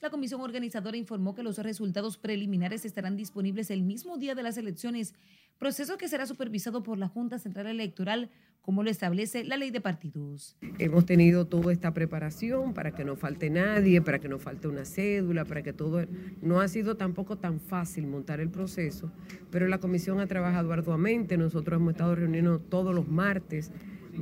La 0.00 0.10
comisión 0.10 0.40
organizadora 0.40 0.96
informó 0.96 1.34
que 1.34 1.42
los 1.42 1.58
resultados 1.58 2.16
preliminares 2.16 2.84
estarán 2.84 3.16
disponibles 3.16 3.70
el 3.70 3.82
mismo 3.82 4.18
día 4.18 4.34
de 4.34 4.42
las 4.42 4.56
elecciones, 4.56 5.14
proceso 5.58 5.96
que 5.96 6.08
será 6.08 6.26
supervisado 6.26 6.82
por 6.82 6.98
la 6.98 7.08
Junta 7.08 7.38
Central 7.38 7.66
Electoral 7.66 8.30
como 8.66 8.82
lo 8.82 8.90
establece 8.90 9.44
la 9.44 9.56
ley 9.56 9.70
de 9.70 9.80
partidos. 9.80 10.56
Hemos 10.78 11.06
tenido 11.06 11.46
toda 11.46 11.72
esta 11.72 11.94
preparación 11.94 12.74
para 12.74 12.90
que 12.90 13.04
no 13.04 13.14
falte 13.14 13.48
nadie, 13.48 14.02
para 14.02 14.18
que 14.18 14.28
no 14.28 14.40
falte 14.40 14.66
una 14.66 14.84
cédula, 14.84 15.44
para 15.44 15.62
que 15.62 15.72
todo... 15.72 16.04
No 16.42 16.60
ha 16.60 16.66
sido 16.66 16.96
tampoco 16.96 17.38
tan 17.38 17.60
fácil 17.60 18.08
montar 18.08 18.40
el 18.40 18.50
proceso, 18.50 19.12
pero 19.52 19.68
la 19.68 19.78
comisión 19.78 20.18
ha 20.18 20.26
trabajado 20.26 20.72
arduamente. 20.72 21.36
Nosotros 21.36 21.80
hemos 21.80 21.92
estado 21.92 22.16
reuniendo 22.16 22.58
todos 22.58 22.92
los 22.92 23.06
martes 23.06 23.70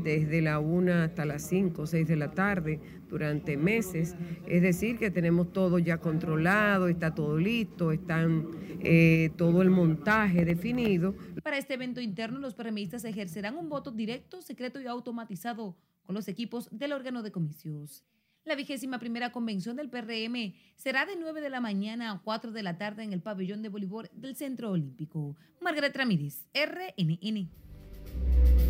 desde 0.03 0.43
la 0.43 0.59
1 0.59 0.93
hasta 0.93 1.25
las 1.25 1.43
5 1.49 1.83
o 1.83 1.87
6 1.87 2.07
de 2.09 2.17
la 2.17 2.33
tarde 2.33 2.81
durante 3.09 3.57
meses. 3.57 4.17
Es 4.47 4.63
decir, 4.63 4.99
que 4.99 5.11
tenemos 5.11 5.53
todo 5.53 5.79
ya 5.79 5.99
controlado, 5.99 6.89
está 6.89 7.15
todo 7.15 7.39
listo, 7.39 7.93
están 7.93 8.49
eh, 8.81 9.31
todo 9.37 9.63
el 9.63 9.71
montaje 9.71 10.45
definido. 10.45 11.15
Para 11.43 11.59
este 11.59 11.75
evento 11.75 12.01
interno, 12.01 12.39
los 12.39 12.55
PRMistas 12.55 13.05
ejercerán 13.05 13.57
un 13.57 13.69
voto 13.69 13.91
directo, 13.91 14.43
secreto 14.43 14.81
y 14.81 14.87
automatizado 14.87 15.77
con 16.03 16.15
los 16.15 16.29
equipos 16.29 16.69
del 16.71 16.93
órgano 16.93 17.23
de 17.23 17.33
comicios. 17.33 18.05
La 18.45 18.57
vigésima 18.57 18.99
primera 18.99 19.33
convención 19.33 19.75
del 19.77 19.89
PRM 19.89 20.55
será 20.77 21.07
de 21.07 21.17
9 21.19 21.41
de 21.41 21.49
la 21.49 21.61
mañana 21.61 22.13
a 22.13 22.21
4 22.23 22.53
de 22.53 22.63
la 22.63 22.77
tarde 22.77 23.03
en 23.03 23.15
el 23.15 23.23
pabellón 23.23 23.63
de 23.63 23.71
voleibol 23.71 24.11
del 24.13 24.37
Centro 24.37 24.71
Olímpico. 24.71 25.35
Margaret 25.63 25.97
Ramírez, 25.97 26.45
RNN. 26.53 27.49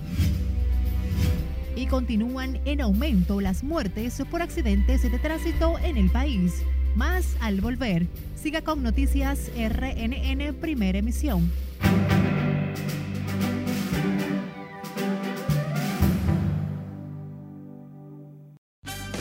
y 1.75 1.87
continúan 1.87 2.59
en 2.65 2.81
aumento 2.81 3.41
las 3.41 3.63
muertes 3.63 4.21
por 4.29 4.41
accidentes 4.41 5.03
de 5.03 5.19
tránsito 5.19 5.77
en 5.79 5.97
el 5.97 6.09
país. 6.09 6.63
Más 6.95 7.35
al 7.39 7.61
volver. 7.61 8.07
Siga 8.35 8.61
con 8.61 8.83
Noticias 8.83 9.51
RNN 9.55 10.53
Primera 10.55 10.99
Emisión. 10.99 11.49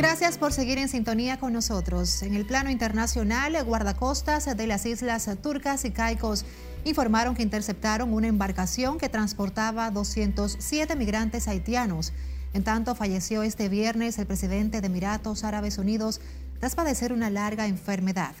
Gracias 0.00 0.38
por 0.38 0.54
seguir 0.54 0.78
en 0.78 0.88
sintonía 0.88 1.38
con 1.38 1.52
nosotros. 1.52 2.22
En 2.22 2.34
el 2.34 2.46
plano 2.46 2.70
internacional, 2.70 3.62
guardacostas 3.64 4.56
de 4.56 4.66
las 4.66 4.86
islas 4.86 5.28
turcas 5.42 5.84
y 5.84 5.90
caicos 5.90 6.46
informaron 6.86 7.34
que 7.34 7.42
interceptaron 7.42 8.14
una 8.14 8.26
embarcación 8.26 8.96
que 8.96 9.10
transportaba 9.10 9.90
207 9.90 10.96
migrantes 10.96 11.48
haitianos. 11.48 12.14
En 12.54 12.64
tanto, 12.64 12.94
falleció 12.94 13.42
este 13.42 13.68
viernes 13.68 14.18
el 14.18 14.26
presidente 14.26 14.80
de 14.80 14.86
Emiratos 14.86 15.44
Árabes 15.44 15.76
Unidos 15.76 16.22
tras 16.60 16.74
padecer 16.74 17.12
una 17.12 17.28
larga 17.28 17.66
enfermedad. 17.66 18.32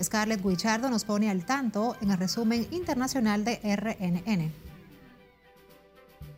Scarlett 0.00 0.40
Guichardo 0.40 0.88
nos 0.88 1.04
pone 1.04 1.30
al 1.30 1.44
tanto 1.44 1.96
en 2.00 2.12
el 2.12 2.18
resumen 2.18 2.68
internacional 2.70 3.44
de 3.44 3.56
RNN. 3.64 4.67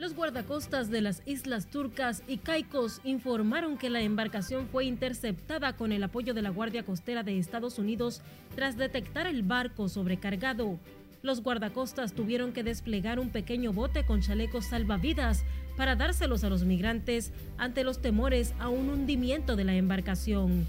Los 0.00 0.14
guardacostas 0.14 0.88
de 0.88 1.02
las 1.02 1.22
islas 1.26 1.66
turcas 1.66 2.22
y 2.26 2.38
caicos 2.38 3.02
informaron 3.04 3.76
que 3.76 3.90
la 3.90 4.00
embarcación 4.00 4.66
fue 4.66 4.86
interceptada 4.86 5.76
con 5.76 5.92
el 5.92 6.02
apoyo 6.02 6.32
de 6.32 6.40
la 6.40 6.48
Guardia 6.48 6.84
Costera 6.84 7.22
de 7.22 7.38
Estados 7.38 7.78
Unidos 7.78 8.22
tras 8.54 8.78
detectar 8.78 9.26
el 9.26 9.42
barco 9.42 9.90
sobrecargado. 9.90 10.78
Los 11.20 11.42
guardacostas 11.42 12.14
tuvieron 12.14 12.54
que 12.54 12.62
desplegar 12.62 13.20
un 13.20 13.28
pequeño 13.28 13.74
bote 13.74 14.06
con 14.06 14.22
chalecos 14.22 14.64
salvavidas 14.64 15.44
para 15.76 15.96
dárselos 15.96 16.44
a 16.44 16.48
los 16.48 16.64
migrantes 16.64 17.30
ante 17.58 17.84
los 17.84 18.00
temores 18.00 18.54
a 18.58 18.70
un 18.70 18.88
hundimiento 18.88 19.54
de 19.54 19.64
la 19.64 19.74
embarcación. 19.74 20.66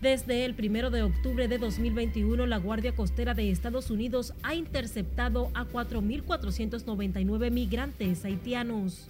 Desde 0.00 0.44
el 0.44 0.54
1 0.58 0.90
de 0.90 1.02
octubre 1.02 1.48
de 1.48 1.56
2021, 1.56 2.44
la 2.46 2.58
Guardia 2.58 2.94
Costera 2.94 3.32
de 3.32 3.50
Estados 3.50 3.90
Unidos 3.90 4.34
ha 4.42 4.54
interceptado 4.54 5.50
a 5.54 5.64
4.499 5.64 7.50
migrantes 7.50 8.22
haitianos. 8.26 9.08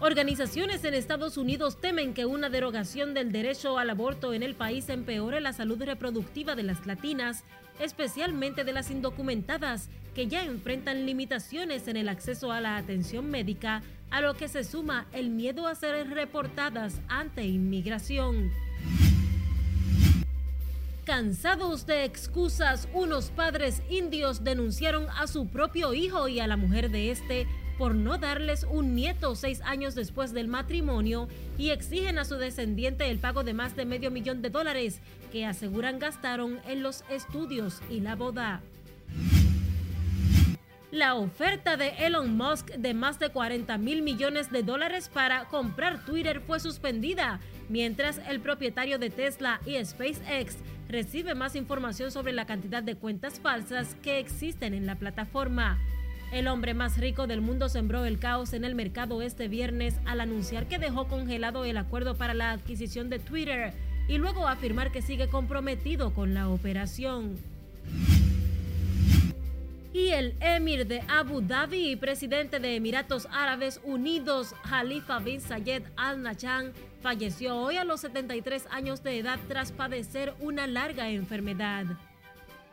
Organizaciones 0.00 0.84
en 0.84 0.92
Estados 0.92 1.38
Unidos 1.38 1.80
temen 1.80 2.12
que 2.12 2.26
una 2.26 2.50
derogación 2.50 3.14
del 3.14 3.32
derecho 3.32 3.78
al 3.78 3.88
aborto 3.88 4.34
en 4.34 4.42
el 4.42 4.54
país 4.54 4.90
empeore 4.90 5.40
la 5.40 5.54
salud 5.54 5.82
reproductiva 5.82 6.54
de 6.54 6.62
las 6.62 6.86
latinas, 6.86 7.44
especialmente 7.78 8.64
de 8.64 8.72
las 8.74 8.90
indocumentadas, 8.90 9.88
que 10.14 10.26
ya 10.26 10.44
enfrentan 10.44 11.06
limitaciones 11.06 11.88
en 11.88 11.96
el 11.96 12.08
acceso 12.10 12.52
a 12.52 12.60
la 12.60 12.76
atención 12.76 13.30
médica 13.30 13.82
a 14.10 14.20
lo 14.20 14.34
que 14.34 14.48
se 14.48 14.64
suma 14.64 15.06
el 15.12 15.30
miedo 15.30 15.66
a 15.66 15.74
ser 15.74 16.08
reportadas 16.10 17.00
ante 17.08 17.44
inmigración. 17.44 18.50
Cansados 21.04 21.86
de 21.86 22.04
excusas, 22.04 22.88
unos 22.92 23.30
padres 23.30 23.82
indios 23.88 24.44
denunciaron 24.44 25.08
a 25.10 25.26
su 25.26 25.48
propio 25.48 25.92
hijo 25.92 26.28
y 26.28 26.40
a 26.40 26.46
la 26.46 26.56
mujer 26.56 26.90
de 26.90 27.10
este 27.10 27.46
por 27.78 27.94
no 27.94 28.18
darles 28.18 28.66
un 28.70 28.94
nieto 28.94 29.34
seis 29.34 29.62
años 29.62 29.94
después 29.94 30.34
del 30.34 30.48
matrimonio 30.48 31.28
y 31.56 31.70
exigen 31.70 32.18
a 32.18 32.26
su 32.26 32.36
descendiente 32.36 33.10
el 33.10 33.18
pago 33.18 33.42
de 33.42 33.54
más 33.54 33.74
de 33.74 33.86
medio 33.86 34.10
millón 34.10 34.42
de 34.42 34.50
dólares 34.50 35.00
que 35.32 35.46
aseguran 35.46 35.98
gastaron 35.98 36.60
en 36.68 36.82
los 36.82 37.04
estudios 37.08 37.80
y 37.88 38.00
la 38.00 38.16
boda. 38.16 38.60
La 40.92 41.14
oferta 41.14 41.76
de 41.76 41.90
Elon 42.00 42.36
Musk 42.36 42.72
de 42.72 42.94
más 42.94 43.20
de 43.20 43.28
40 43.28 43.78
mil 43.78 44.02
millones 44.02 44.50
de 44.50 44.64
dólares 44.64 45.08
para 45.08 45.44
comprar 45.44 46.04
Twitter 46.04 46.40
fue 46.44 46.58
suspendida, 46.58 47.38
mientras 47.68 48.20
el 48.28 48.40
propietario 48.40 48.98
de 48.98 49.08
Tesla 49.08 49.60
y 49.64 49.82
SpaceX 49.84 50.56
recibe 50.88 51.36
más 51.36 51.54
información 51.54 52.10
sobre 52.10 52.32
la 52.32 52.44
cantidad 52.44 52.82
de 52.82 52.96
cuentas 52.96 53.38
falsas 53.38 53.94
que 54.02 54.18
existen 54.18 54.74
en 54.74 54.84
la 54.84 54.96
plataforma. 54.96 55.78
El 56.32 56.48
hombre 56.48 56.74
más 56.74 56.98
rico 56.98 57.28
del 57.28 57.40
mundo 57.40 57.68
sembró 57.68 58.04
el 58.04 58.18
caos 58.18 58.52
en 58.52 58.64
el 58.64 58.74
mercado 58.74 59.22
este 59.22 59.46
viernes 59.46 59.94
al 60.06 60.20
anunciar 60.20 60.66
que 60.66 60.78
dejó 60.78 61.06
congelado 61.06 61.64
el 61.64 61.76
acuerdo 61.76 62.16
para 62.16 62.34
la 62.34 62.50
adquisición 62.50 63.10
de 63.10 63.20
Twitter 63.20 63.74
y 64.08 64.18
luego 64.18 64.48
afirmar 64.48 64.90
que 64.90 65.02
sigue 65.02 65.28
comprometido 65.28 66.12
con 66.14 66.34
la 66.34 66.48
operación. 66.48 67.36
Y 69.92 70.10
el 70.10 70.36
emir 70.40 70.86
de 70.86 71.02
Abu 71.08 71.40
Dhabi 71.40 71.96
presidente 71.96 72.60
de 72.60 72.76
Emiratos 72.76 73.26
Árabes 73.32 73.80
Unidos, 73.82 74.54
Khalifa 74.68 75.18
bin 75.18 75.40
Zayed 75.40 75.82
Al 75.96 76.22
Nahyan, 76.22 76.72
falleció 77.02 77.56
hoy 77.56 77.76
a 77.76 77.82
los 77.82 78.02
73 78.02 78.68
años 78.70 79.02
de 79.02 79.18
edad 79.18 79.40
tras 79.48 79.72
padecer 79.72 80.32
una 80.38 80.68
larga 80.68 81.10
enfermedad. 81.10 81.86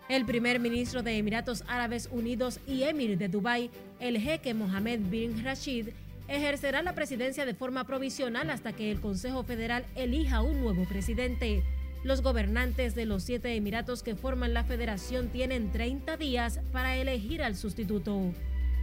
El 0.09 0.25
primer 0.25 0.59
ministro 0.59 1.01
de 1.01 1.17
Emiratos 1.17 1.63
Árabes 1.67 2.07
Unidos 2.11 2.59
y 2.67 2.83
emir 2.83 3.17
de 3.17 3.29
Dubái, 3.29 3.71
el 3.99 4.19
jeque 4.19 4.53
Mohammed 4.53 4.99
bin 5.09 5.43
Rashid, 5.43 5.89
ejercerá 6.27 6.83
la 6.83 6.93
presidencia 6.93 7.47
de 7.47 7.55
forma 7.55 7.85
provisional 7.85 8.51
hasta 8.51 8.73
que 8.73 8.91
el 8.91 9.01
Consejo 9.01 9.43
Federal 9.43 9.85
elija 9.95 10.41
un 10.41 10.61
nuevo 10.61 10.85
presidente. 10.85 11.63
Los 12.03 12.21
gobernantes 12.21 12.95
de 12.95 13.05
los 13.05 13.23
siete 13.23 13.55
Emiratos 13.55 14.03
que 14.03 14.15
forman 14.15 14.53
la 14.53 14.63
federación 14.63 15.29
tienen 15.29 15.71
30 15.71 16.17
días 16.17 16.59
para 16.71 16.95
elegir 16.95 17.41
al 17.41 17.55
sustituto. 17.55 18.33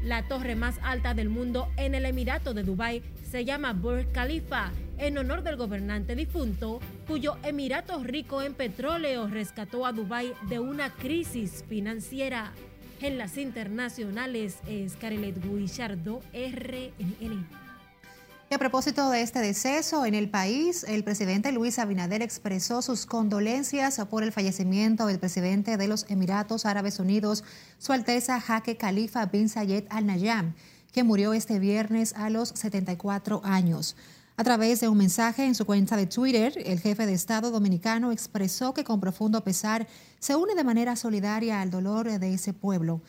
La 0.02 0.28
torre 0.28 0.54
más 0.54 0.78
alta 0.82 1.14
del 1.14 1.30
mundo 1.30 1.68
en 1.78 1.94
el 1.94 2.04
Emirato 2.04 2.52
de 2.52 2.62
Dubái 2.62 3.02
se 3.30 3.44
llama 3.46 3.72
Burj 3.72 4.12
Khalifa, 4.12 4.70
en 4.98 5.16
honor 5.16 5.42
del 5.42 5.56
gobernante 5.56 6.14
difunto, 6.14 6.80
cuyo 7.06 7.38
Emirato 7.42 8.02
rico 8.02 8.42
en 8.42 8.52
petróleo 8.52 9.26
rescató 9.28 9.86
a 9.86 9.92
Dubái 9.92 10.34
de 10.50 10.58
una 10.58 10.90
crisis 10.90 11.64
financiera. 11.68 12.52
En 13.00 13.16
las 13.16 13.38
internacionales 13.38 14.58
es 14.68 14.96
Carelet 14.96 15.42
Guillardo, 15.42 16.20
RNN. 16.32 17.63
A 18.54 18.58
propósito 18.58 19.10
de 19.10 19.20
este 19.20 19.40
deceso 19.40 20.06
en 20.06 20.14
el 20.14 20.30
país, 20.30 20.84
el 20.84 21.02
presidente 21.02 21.50
Luis 21.50 21.80
Abinader 21.80 22.22
expresó 22.22 22.82
sus 22.82 23.04
condolencias 23.04 23.98
por 24.08 24.22
el 24.22 24.30
fallecimiento 24.30 25.06
del 25.06 25.18
presidente 25.18 25.76
de 25.76 25.88
los 25.88 26.06
Emiratos 26.08 26.64
Árabes 26.64 27.00
Unidos, 27.00 27.42
Su 27.78 27.92
Alteza 27.92 28.40
Jaque 28.40 28.76
Khalifa 28.76 29.26
bin 29.26 29.48
Zayed 29.48 29.86
Al 29.90 30.06
Nahyan, 30.06 30.54
que 30.92 31.02
murió 31.02 31.32
este 31.32 31.58
viernes 31.58 32.14
a 32.14 32.30
los 32.30 32.50
74 32.50 33.40
años. 33.42 33.96
A 34.36 34.44
través 34.44 34.80
de 34.80 34.88
un 34.88 34.98
mensaje 34.98 35.44
en 35.44 35.56
su 35.56 35.66
cuenta 35.66 35.96
de 35.96 36.06
Twitter, 36.06 36.54
el 36.64 36.78
jefe 36.78 37.06
de 37.06 37.12
Estado 37.12 37.50
dominicano 37.50 38.12
expresó 38.12 38.72
que 38.72 38.84
con 38.84 39.00
profundo 39.00 39.42
pesar 39.42 39.88
se 40.20 40.36
une 40.36 40.54
de 40.54 40.62
manera 40.62 40.94
solidaria 40.94 41.60
al 41.60 41.72
dolor 41.72 42.08
de 42.20 42.34
ese 42.34 42.52
pueblo. 42.52 43.00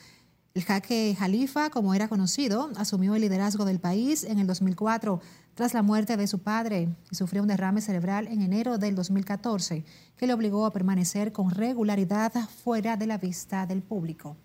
El 0.56 0.64
jaque 0.64 1.14
Jalifa, 1.20 1.70
como 1.70 1.94
era 1.94 2.08
conocido, 2.08 2.72
asumió 2.78 3.14
el 3.14 3.22
liderazgo 3.22 3.66
del 3.66 3.82
país 3.82 4.24
en 4.24 4.40
el 4.40 4.48
2004 4.48 5.20
tras 5.54 5.74
la 5.74 5.82
muerte 5.82 6.16
de 6.16 6.28
su 6.28 6.40
padre 6.40 6.88
y 7.12 7.16
sufrió 7.16 7.42
un 7.42 7.50
derrame 7.50 7.82
cerebral 7.82 8.30
en 8.30 8.42
enero 8.42 8.78
del 8.78 8.96
2014 8.96 9.84
que 10.16 10.28
le 10.28 10.34
obligó 10.34 10.66
a 10.66 10.72
permanecer 10.72 11.34
con 11.34 11.52
regularidad 11.52 12.32
fuera 12.64 12.96
de 12.96 13.06
la 13.06 13.18
vista 13.18 13.66
del 13.66 13.82
público. 13.82 14.38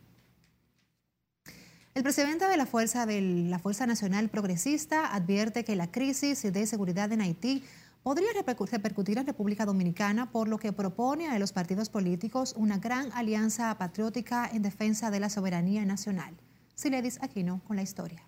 El 1.94 2.02
presidente 2.02 2.48
de 2.48 2.56
la 2.56 2.66
Fuerza, 2.66 3.06
de 3.06 3.20
la 3.20 3.60
Fuerza 3.60 3.86
Nacional 3.86 4.30
Progresista 4.30 5.14
advierte 5.14 5.62
que 5.62 5.76
la 5.76 5.92
crisis 5.92 6.42
de 6.42 6.66
seguridad 6.66 7.12
en 7.12 7.20
Haití 7.20 7.62
podría 8.02 8.28
repercutir 8.32 9.18
en 9.18 9.26
República 9.26 9.66
Dominicana, 9.66 10.30
por 10.30 10.48
lo 10.48 10.58
que 10.58 10.72
propone 10.72 11.28
a 11.28 11.38
los 11.38 11.52
partidos 11.52 11.90
políticos 11.90 12.54
una 12.56 12.78
gran 12.78 13.12
alianza 13.12 13.76
patriótica 13.78 14.48
en 14.52 14.62
defensa 14.62 15.10
de 15.10 15.20
la 15.20 15.28
soberanía 15.28 15.84
nacional. 15.84 16.34
Siledis 16.74 17.22
Aquino 17.22 17.62
con 17.66 17.76
la 17.76 17.82
historia. 17.82 18.22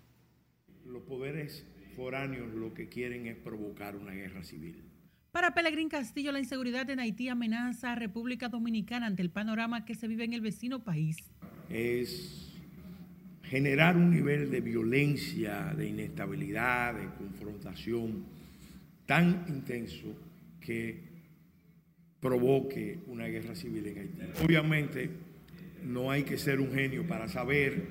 Los 0.85 1.03
poderes 1.03 1.65
foráneos 1.95 2.53
lo 2.53 2.73
que 2.73 2.87
quieren 2.87 3.25
es 3.27 3.35
provocar 3.37 3.95
una 3.95 4.11
guerra 4.11 4.43
civil. 4.43 4.83
Para 5.31 5.55
Pelegrín 5.55 5.89
Castillo, 5.89 6.31
la 6.31 6.39
inseguridad 6.39 6.87
en 6.91 6.99
Haití 6.99 7.27
amenaza 7.27 7.93
a 7.93 7.95
República 7.95 8.49
Dominicana 8.49 9.07
ante 9.07 9.23
el 9.23 9.31
panorama 9.31 9.83
que 9.83 9.95
se 9.95 10.07
vive 10.07 10.23
en 10.23 10.33
el 10.33 10.41
vecino 10.41 10.83
país. 10.83 11.17
Es 11.69 12.53
generar 13.41 13.97
un 13.97 14.11
nivel 14.11 14.51
de 14.51 14.61
violencia, 14.61 15.73
de 15.75 15.87
inestabilidad, 15.87 16.93
de 16.93 17.09
confrontación 17.15 18.25
tan 19.05 19.45
intenso 19.47 20.07
que 20.59 21.13
provoque 22.19 22.99
una 23.07 23.25
guerra 23.25 23.55
civil 23.55 23.85
en 23.87 23.97
Haití. 23.97 24.43
Obviamente 24.43 25.09
no 25.83 26.09
hay 26.09 26.23
que 26.23 26.37
ser 26.37 26.61
un 26.61 26.71
genio 26.71 27.05
para 27.05 27.27
saber 27.27 27.87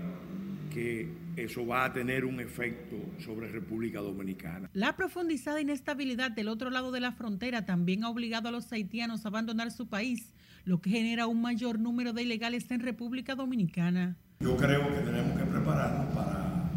que 0.72 1.08
eso 1.36 1.66
va 1.66 1.84
a 1.84 1.92
tener 1.92 2.24
un 2.24 2.40
efecto 2.40 2.96
sobre 3.18 3.48
República 3.48 4.00
Dominicana. 4.00 4.70
La 4.72 4.96
profundizada 4.96 5.60
inestabilidad 5.60 6.30
del 6.30 6.48
otro 6.48 6.70
lado 6.70 6.92
de 6.92 7.00
la 7.00 7.12
frontera 7.12 7.66
también 7.66 8.04
ha 8.04 8.10
obligado 8.10 8.48
a 8.48 8.52
los 8.52 8.72
haitianos 8.72 9.24
a 9.24 9.28
abandonar 9.28 9.70
su 9.70 9.88
país, 9.88 10.32
lo 10.64 10.80
que 10.80 10.90
genera 10.90 11.26
un 11.26 11.42
mayor 11.42 11.78
número 11.78 12.12
de 12.14 12.22
ilegales 12.22 12.70
en 12.70 12.80
República 12.80 13.34
Dominicana. 13.34 14.16
Yo 14.40 14.56
creo 14.56 14.88
que 14.88 15.00
tenemos 15.00 15.38
que 15.38 15.44
prepararnos 15.44 16.14
para 16.14 16.70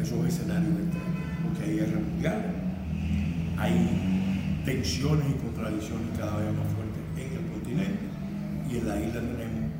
esos 0.00 0.26
escenarios 0.26 0.74
porque 1.42 1.64
hay 1.64 1.76
guerra 1.76 2.00
mundial 2.00 2.57
hay 3.58 4.62
tensiones 4.64 5.26
y 5.30 5.32
contradicciones 5.34 6.18
cada 6.18 6.36
vez 6.36 6.56
más 6.56 6.66
fuertes 6.72 7.02
en 7.16 7.32
el 7.32 7.52
continente 7.52 7.98
y 8.70 8.76
en 8.76 8.88
la 8.88 9.00
isla 9.00 9.20
tenemos 9.20 9.70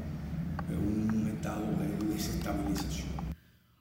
eh, 0.69 0.77
un 0.77 1.29
estado 1.29 1.65
de 1.79 2.13
desestabilización. 2.13 3.09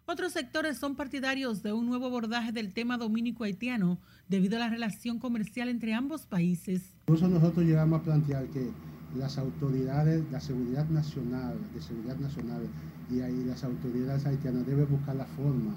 Otros 0.06 0.32
sectores 0.32 0.78
son 0.78 0.96
partidarios 0.96 1.64
de 1.64 1.74
un 1.74 1.88
nuevo 1.88 2.06
abordaje 2.06 2.52
del 2.52 2.72
tema 2.72 2.98
dominico-haitiano 2.98 3.98
debido 4.30 4.56
a 4.56 4.60
la 4.60 4.70
relación 4.70 5.20
comercial 5.20 5.68
entre 5.68 5.94
ambos 5.94 6.26
países. 6.26 6.94
Incluso 7.08 7.28
nosotros 7.28 7.66
llegamos 7.66 8.00
a 8.00 8.04
plantear 8.04 8.46
que 8.48 8.70
las 9.18 9.38
autoridades, 9.38 10.24
la 10.32 10.40
seguridad 10.40 10.88
nacional, 10.90 11.58
de 11.74 11.82
seguridad 11.82 12.18
nacional 12.18 12.62
y 13.12 13.22
ahí 13.22 13.44
las 13.46 13.64
autoridades 13.64 14.26
haitianas 14.26 14.66
deben 14.66 14.88
buscar 14.90 15.16
la 15.16 15.26
forma 15.26 15.74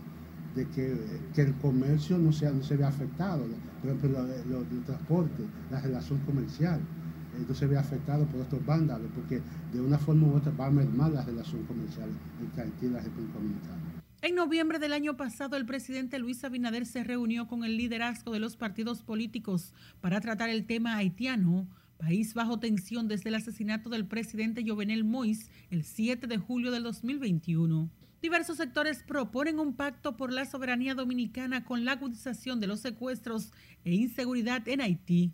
de 0.54 0.66
que, 0.68 0.96
el 1.36 1.54
comercio 1.54 2.18
no, 2.18 2.32
sea, 2.32 2.50
no 2.50 2.62
se 2.62 2.76
vea 2.76 2.88
afectado, 2.88 3.44
por 3.80 3.90
ejemplo, 3.90 4.26
el 4.26 4.84
transporte, 4.84 5.44
la 5.70 5.80
relación 5.80 6.18
comercial, 6.20 6.80
eh, 6.80 7.44
no 7.48 7.54
se 7.54 7.66
ve 7.66 7.78
afectado 7.78 8.26
por 8.26 8.40
estos 8.40 8.64
vándalos, 8.64 9.10
porque 9.14 9.40
de 9.72 9.80
una 9.80 9.98
forma 9.98 10.26
u 10.26 10.36
otra 10.36 10.52
va 10.52 10.66
a 10.66 10.70
mermar 10.70 11.12
la 11.12 11.24
relación 11.24 11.64
comercial 11.64 12.08
entre 12.40 12.62
Haití 12.62 12.86
y 12.86 12.90
la 12.90 13.00
República 13.00 13.34
Dominicana. 13.34 13.80
En 14.22 14.34
noviembre 14.34 14.78
del 14.78 14.92
año 14.92 15.16
pasado, 15.16 15.56
el 15.56 15.64
presidente 15.64 16.18
Luis 16.18 16.44
Abinader 16.44 16.84
se 16.84 17.04
reunió 17.04 17.46
con 17.46 17.64
el 17.64 17.78
liderazgo 17.78 18.32
de 18.32 18.38
los 18.38 18.56
partidos 18.56 19.02
políticos 19.02 19.72
para 20.02 20.20
tratar 20.20 20.50
el 20.50 20.66
tema 20.66 20.96
haitiano, 20.96 21.66
país 21.96 22.34
bajo 22.34 22.58
tensión 22.58 23.08
desde 23.08 23.30
el 23.30 23.36
asesinato 23.36 23.88
del 23.88 24.04
presidente 24.06 24.62
Jovenel 24.66 25.04
Moïse 25.04 25.48
el 25.70 25.84
7 25.84 26.26
de 26.26 26.36
julio 26.36 26.70
del 26.70 26.82
2021. 26.82 27.88
Diversos 28.22 28.58
sectores 28.58 29.02
proponen 29.02 29.58
un 29.58 29.74
pacto 29.74 30.16
por 30.16 30.30
la 30.30 30.44
soberanía 30.44 30.94
dominicana 30.94 31.64
con 31.64 31.86
la 31.86 31.92
agudización 31.92 32.60
de 32.60 32.66
los 32.66 32.80
secuestros 32.80 33.50
e 33.82 33.94
inseguridad 33.94 34.68
en 34.68 34.82
Haití. 34.82 35.32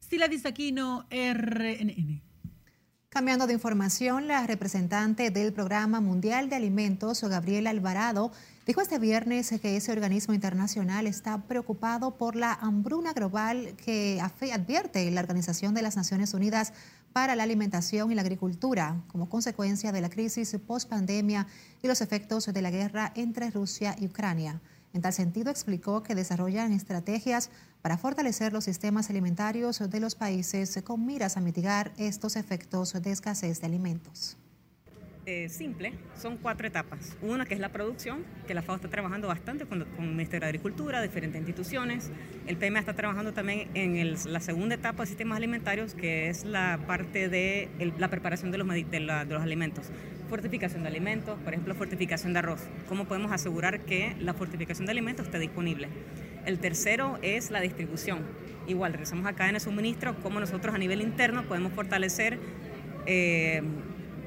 Sila 0.00 0.26
Disaquino, 0.26 1.06
RNN. 1.10 2.22
Cambiando 3.08 3.46
de 3.46 3.54
información, 3.54 4.26
la 4.26 4.46
representante 4.46 5.30
del 5.30 5.52
Programa 5.52 6.00
Mundial 6.00 6.50
de 6.50 6.56
Alimentos, 6.56 7.22
Gabriela 7.22 7.70
Alvarado, 7.70 8.32
dijo 8.66 8.82
este 8.82 8.98
viernes 8.98 9.54
que 9.62 9.76
ese 9.76 9.92
organismo 9.92 10.34
internacional 10.34 11.06
está 11.06 11.40
preocupado 11.44 12.18
por 12.18 12.34
la 12.34 12.52
hambruna 12.54 13.12
global 13.12 13.74
que 13.76 14.20
advierte 14.20 15.10
la 15.12 15.20
Organización 15.20 15.74
de 15.74 15.82
las 15.82 15.96
Naciones 15.96 16.34
Unidas 16.34 16.72
para 17.16 17.34
la 17.34 17.44
alimentación 17.44 18.12
y 18.12 18.14
la 18.14 18.20
agricultura 18.20 19.00
como 19.08 19.30
consecuencia 19.30 19.90
de 19.90 20.02
la 20.02 20.10
crisis 20.10 20.54
post-pandemia 20.66 21.46
y 21.82 21.86
los 21.86 22.02
efectos 22.02 22.44
de 22.44 22.60
la 22.60 22.70
guerra 22.70 23.12
entre 23.14 23.50
Rusia 23.50 23.96
y 23.98 24.04
Ucrania. 24.04 24.60
En 24.92 25.00
tal 25.00 25.14
sentido, 25.14 25.50
explicó 25.50 26.02
que 26.02 26.14
desarrollan 26.14 26.72
estrategias 26.72 27.48
para 27.80 27.96
fortalecer 27.96 28.52
los 28.52 28.64
sistemas 28.64 29.08
alimentarios 29.08 29.78
de 29.78 29.98
los 29.98 30.14
países 30.14 30.78
con 30.84 31.06
miras 31.06 31.38
a 31.38 31.40
mitigar 31.40 31.90
estos 31.96 32.36
efectos 32.36 32.92
de 32.92 33.12
escasez 33.12 33.62
de 33.62 33.66
alimentos. 33.66 34.36
Eh, 35.26 35.48
simple, 35.48 35.92
son 36.16 36.36
cuatro 36.36 36.68
etapas. 36.68 37.16
Una 37.20 37.46
que 37.46 37.54
es 37.54 37.60
la 37.60 37.70
producción, 37.70 38.24
que 38.46 38.54
la 38.54 38.62
FAO 38.62 38.76
está 38.76 38.88
trabajando 38.88 39.26
bastante 39.26 39.66
con, 39.66 39.82
el 39.82 40.06
Ministerio 40.06 40.42
de 40.42 40.46
Agricultura, 40.46 41.02
diferentes 41.02 41.40
instituciones. 41.40 42.12
El 42.46 42.56
PMA 42.56 42.78
está 42.78 42.94
trabajando 42.94 43.32
también 43.32 43.68
en 43.74 44.14
la 44.32 44.38
segunda 44.38 44.76
etapa 44.76 45.02
de 45.02 45.08
sistemas 45.08 45.36
alimentarios, 45.38 45.94
que 45.94 46.28
es 46.28 46.44
la 46.44 46.78
parte 46.86 47.28
de 47.28 47.68
la 47.98 48.08
preparación 48.08 48.52
de 48.52 48.58
los, 48.58 48.68
de, 48.68 49.00
los 49.00 49.42
alimentos. 49.42 49.90
Fortificación 50.28 50.82
de 50.82 50.88
alimentos, 50.88 51.36
por 51.40 51.52
ejemplo, 51.52 51.74
fortificación 51.74 52.32
de 52.32 52.38
arroz. 52.38 52.60
¿Cómo 52.88 53.06
podemos 53.06 53.32
asegurar 53.32 53.80
que 53.80 54.14
la 54.20 54.32
fortificación 54.32 54.86
de 54.86 54.92
alimentos 54.92 55.26
esté 55.26 55.40
disponible? 55.40 55.88
El 56.44 56.60
tercero 56.60 57.18
es 57.22 57.50
la 57.50 57.60
distribución. 57.60 58.20
Igual, 58.68 58.92
regresamos 58.92 59.26
acá 59.26 59.48
en 59.48 59.56
el 59.56 59.60
suministro, 59.60 60.14
cómo 60.22 60.38
nosotros 60.38 60.72
a 60.72 60.78
nivel 60.78 61.00
interno 61.00 61.42
podemos 61.42 61.72
fortalecer 61.72 62.38
eh, 63.06 63.62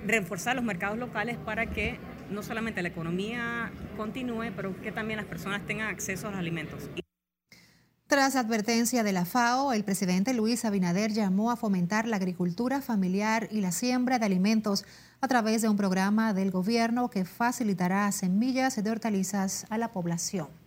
reforzar 0.05 0.55
los 0.55 0.65
mercados 0.65 0.97
locales 0.97 1.37
para 1.37 1.67
que 1.67 1.97
no 2.29 2.43
solamente 2.43 2.81
la 2.81 2.89
economía 2.89 3.71
continúe, 3.97 4.51
pero 4.55 4.79
que 4.81 4.91
también 4.91 5.17
las 5.17 5.25
personas 5.25 5.65
tengan 5.65 5.87
acceso 5.87 6.27
a 6.27 6.31
los 6.31 6.39
alimentos. 6.39 6.89
Tras 8.07 8.35
advertencia 8.35 9.03
de 9.03 9.13
la 9.13 9.23
FAO, 9.23 9.71
el 9.71 9.83
presidente 9.83 10.33
Luis 10.33 10.65
Abinader 10.65 11.11
llamó 11.11 11.51
a 11.51 11.55
fomentar 11.55 12.07
la 12.07 12.15
agricultura 12.15 12.81
familiar 12.81 13.47
y 13.51 13.61
la 13.61 13.71
siembra 13.71 14.17
de 14.17 14.25
alimentos 14.25 14.83
a 15.21 15.27
través 15.27 15.61
de 15.61 15.69
un 15.69 15.77
programa 15.77 16.33
del 16.33 16.49
gobierno 16.49 17.11
que 17.11 17.23
facilitará 17.23 18.11
semillas 18.11 18.83
de 18.83 18.89
hortalizas 18.89 19.67
a 19.69 19.77
la 19.77 19.91
población. 19.91 20.58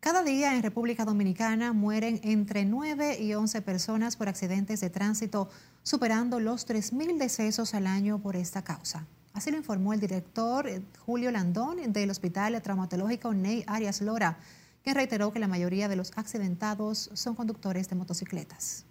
Cada 0.00 0.22
día 0.22 0.56
en 0.56 0.62
República 0.62 1.04
Dominicana 1.04 1.74
mueren 1.74 2.20
entre 2.24 2.64
9 2.64 3.20
y 3.20 3.34
11 3.34 3.60
personas 3.60 4.16
por 4.16 4.30
accidentes 4.30 4.80
de 4.80 4.88
tránsito, 4.88 5.50
superando 5.82 6.40
los 6.40 6.66
3.000 6.66 7.18
decesos 7.18 7.74
al 7.74 7.86
año 7.86 8.18
por 8.18 8.34
esta 8.34 8.64
causa. 8.64 9.06
Así 9.34 9.50
lo 9.50 9.58
informó 9.58 9.92
el 9.92 10.00
director 10.00 10.66
eh, 10.66 10.80
Julio 11.00 11.30
Landón 11.30 11.92
del 11.92 12.08
Hospital 12.08 12.62
Traumatológico 12.62 13.34
Ney 13.34 13.62
Arias 13.66 14.00
Lora, 14.00 14.38
quien 14.82 14.96
reiteró 14.96 15.34
que 15.34 15.38
la 15.38 15.48
mayoría 15.48 15.86
de 15.86 15.96
los 15.96 16.16
accidentados 16.16 17.10
son 17.12 17.34
conductores 17.34 17.90
de 17.90 17.96
motocicletas. 17.96 18.86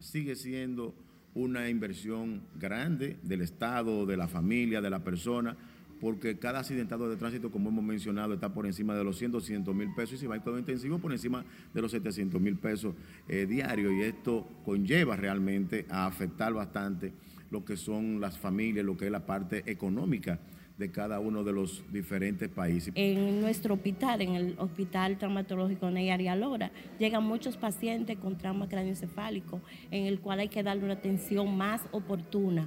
Sigue 0.00 0.34
siendo 0.34 0.96
una 1.32 1.68
inversión 1.68 2.42
grande 2.56 3.20
del 3.22 3.42
Estado, 3.42 4.04
de 4.04 4.16
la 4.16 4.26
familia, 4.26 4.80
de 4.80 4.90
la 4.90 4.98
persona 4.98 5.56
porque 6.00 6.38
cada 6.38 6.60
accidentado 6.60 7.08
de 7.08 7.16
tránsito, 7.16 7.50
como 7.50 7.68
hemos 7.68 7.84
mencionado, 7.84 8.34
está 8.34 8.52
por 8.52 8.66
encima 8.66 8.94
de 8.94 9.04
los 9.04 9.18
100, 9.18 9.32
200 9.32 9.74
mil 9.74 9.94
pesos 9.94 10.14
y 10.14 10.18
si 10.18 10.26
va 10.26 10.36
a 10.36 10.58
intensivo 10.58 10.98
por 10.98 11.12
encima 11.12 11.44
de 11.72 11.82
los 11.82 11.90
700 11.90 12.40
mil 12.40 12.56
pesos 12.56 12.94
eh, 13.28 13.46
diarios 13.46 13.92
y 13.92 14.02
esto 14.02 14.48
conlleva 14.64 15.16
realmente 15.16 15.86
a 15.90 16.06
afectar 16.06 16.52
bastante 16.52 17.12
lo 17.50 17.64
que 17.64 17.76
son 17.76 18.20
las 18.20 18.38
familias, 18.38 18.84
lo 18.84 18.96
que 18.96 19.06
es 19.06 19.12
la 19.12 19.26
parte 19.26 19.62
económica 19.66 20.38
de 20.78 20.90
cada 20.90 21.20
uno 21.20 21.44
de 21.44 21.52
los 21.52 21.84
diferentes 21.92 22.48
países. 22.48 22.92
En 22.96 23.42
nuestro 23.42 23.74
hospital, 23.74 24.22
en 24.22 24.34
el 24.34 24.54
Hospital 24.58 25.18
Traumatológico 25.18 25.90
Ney 25.90 26.10
Lora, 26.36 26.70
llegan 26.98 27.22
muchos 27.22 27.58
pacientes 27.58 28.16
con 28.16 28.38
trauma 28.38 28.66
craneoencefálico, 28.66 29.60
en 29.90 30.06
el 30.06 30.20
cual 30.20 30.40
hay 30.40 30.48
que 30.48 30.62
darle 30.62 30.84
una 30.84 30.94
atención 30.94 31.54
más 31.54 31.82
oportuna 31.92 32.66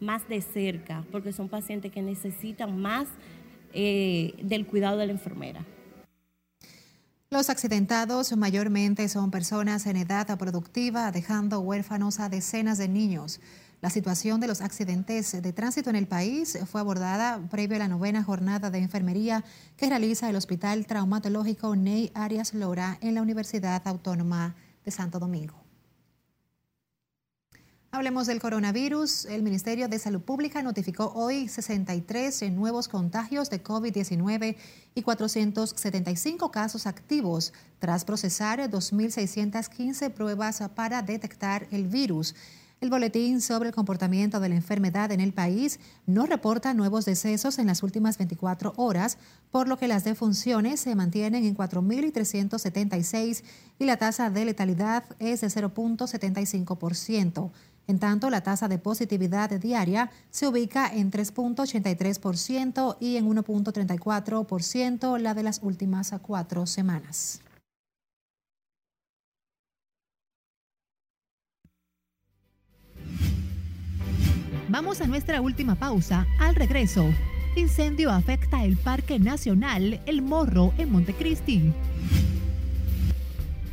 más 0.00 0.28
de 0.28 0.40
cerca, 0.40 1.04
porque 1.10 1.32
son 1.32 1.48
pacientes 1.48 1.92
que 1.92 2.02
necesitan 2.02 2.80
más 2.80 3.06
eh, 3.72 4.34
del 4.42 4.66
cuidado 4.66 4.98
de 4.98 5.06
la 5.06 5.12
enfermera. 5.12 5.64
Los 7.30 7.50
accidentados 7.50 8.36
mayormente 8.36 9.08
son 9.08 9.32
personas 9.32 9.86
en 9.86 9.96
edad 9.96 10.38
productiva, 10.38 11.10
dejando 11.10 11.58
huérfanos 11.58 12.20
a 12.20 12.28
decenas 12.28 12.78
de 12.78 12.86
niños. 12.86 13.40
La 13.80 13.90
situación 13.90 14.40
de 14.40 14.46
los 14.46 14.60
accidentes 14.60 15.42
de 15.42 15.52
tránsito 15.52 15.90
en 15.90 15.96
el 15.96 16.06
país 16.06 16.56
fue 16.70 16.80
abordada 16.80 17.40
previo 17.50 17.76
a 17.76 17.80
la 17.80 17.88
novena 17.88 18.22
jornada 18.22 18.70
de 18.70 18.78
enfermería 18.78 19.44
que 19.76 19.88
realiza 19.88 20.30
el 20.30 20.36
Hospital 20.36 20.86
Traumatológico 20.86 21.74
Ney 21.74 22.12
Arias 22.14 22.54
Lora 22.54 22.98
en 23.00 23.14
la 23.14 23.22
Universidad 23.22 23.82
Autónoma 23.86 24.54
de 24.84 24.90
Santo 24.90 25.18
Domingo. 25.18 25.63
Hablemos 27.94 28.26
del 28.26 28.40
coronavirus. 28.40 29.26
El 29.26 29.44
Ministerio 29.44 29.86
de 29.86 30.00
Salud 30.00 30.20
Pública 30.20 30.64
notificó 30.64 31.12
hoy 31.14 31.46
63 31.46 32.50
nuevos 32.50 32.88
contagios 32.88 33.50
de 33.50 33.62
COVID-19 33.62 34.56
y 34.96 35.02
475 35.02 36.50
casos 36.50 36.88
activos 36.88 37.52
tras 37.78 38.04
procesar 38.04 38.58
2.615 38.68 40.10
pruebas 40.10 40.60
para 40.74 41.02
detectar 41.02 41.68
el 41.70 41.86
virus. 41.86 42.34
El 42.80 42.90
boletín 42.90 43.40
sobre 43.40 43.68
el 43.68 43.74
comportamiento 43.74 44.40
de 44.40 44.48
la 44.48 44.56
enfermedad 44.56 45.12
en 45.12 45.20
el 45.20 45.32
país 45.32 45.78
no 46.04 46.26
reporta 46.26 46.74
nuevos 46.74 47.04
decesos 47.04 47.60
en 47.60 47.68
las 47.68 47.84
últimas 47.84 48.18
24 48.18 48.72
horas, 48.76 49.18
por 49.52 49.68
lo 49.68 49.78
que 49.78 49.86
las 49.86 50.02
defunciones 50.02 50.80
se 50.80 50.96
mantienen 50.96 51.44
en 51.44 51.56
4.376 51.56 53.44
y 53.78 53.84
la 53.84 53.98
tasa 53.98 54.30
de 54.30 54.46
letalidad 54.46 55.04
es 55.20 55.42
de 55.42 55.46
0.75%. 55.46 57.52
En 57.86 57.98
tanto, 57.98 58.30
la 58.30 58.42
tasa 58.42 58.66
de 58.68 58.78
positividad 58.78 59.50
diaria 59.50 60.10
se 60.30 60.46
ubica 60.46 60.88
en 60.92 61.10
3.83% 61.10 62.96
y 62.98 63.16
en 63.16 63.28
1.34% 63.28 65.18
la 65.18 65.34
de 65.34 65.42
las 65.42 65.60
últimas 65.62 66.14
cuatro 66.22 66.66
semanas. 66.66 67.40
Vamos 74.68 75.00
a 75.00 75.06
nuestra 75.06 75.40
última 75.40 75.74
pausa. 75.76 76.26
Al 76.40 76.54
regreso, 76.56 77.04
incendio 77.54 78.10
afecta 78.10 78.64
el 78.64 78.76
Parque 78.76 79.18
Nacional 79.18 80.00
El 80.06 80.22
Morro 80.22 80.72
en 80.78 80.90
Montecristi. 80.90 81.72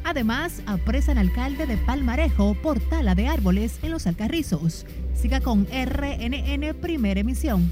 Además, 0.04 0.62
apresan 0.66 1.18
alcalde 1.18 1.66
de 1.66 1.78
Palmarejo 1.78 2.56
por 2.56 2.80
tala 2.80 3.16
de 3.16 3.28
árboles 3.28 3.80
en 3.84 3.92
los 3.92 4.08
Alcarrizos. 4.08 4.86
Siga 5.14 5.42
con 5.42 5.66
RNN 5.66 6.74
Primera 6.82 7.20
Emisión. 7.20 7.72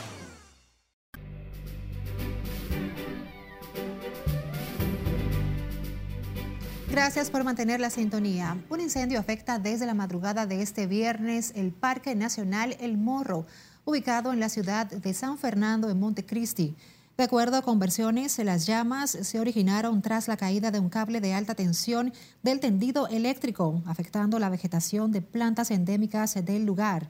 Gracias 6.91 7.29
por 7.29 7.45
mantener 7.45 7.79
la 7.79 7.89
sintonía. 7.89 8.57
Un 8.69 8.81
incendio 8.81 9.17
afecta 9.17 9.59
desde 9.59 9.85
la 9.85 9.93
madrugada 9.93 10.45
de 10.45 10.61
este 10.61 10.87
viernes 10.87 11.53
el 11.55 11.71
Parque 11.71 12.15
Nacional 12.15 12.75
El 12.81 12.97
Morro, 12.97 13.45
ubicado 13.85 14.33
en 14.33 14.41
la 14.41 14.49
ciudad 14.49 14.87
de 14.87 15.13
San 15.13 15.37
Fernando 15.37 15.89
en 15.89 15.97
Montecristi. 15.97 16.75
De 17.15 17.23
acuerdo 17.23 17.61
con 17.61 17.79
versiones, 17.79 18.37
las 18.39 18.65
llamas 18.65 19.11
se 19.11 19.39
originaron 19.39 20.01
tras 20.01 20.27
la 20.27 20.35
caída 20.35 20.69
de 20.69 20.81
un 20.81 20.89
cable 20.89 21.21
de 21.21 21.33
alta 21.33 21.55
tensión 21.55 22.11
del 22.43 22.59
tendido 22.59 23.07
eléctrico, 23.07 23.81
afectando 23.85 24.37
la 24.37 24.49
vegetación 24.49 25.13
de 25.13 25.21
plantas 25.21 25.71
endémicas 25.71 26.35
del 26.43 26.65
lugar. 26.65 27.07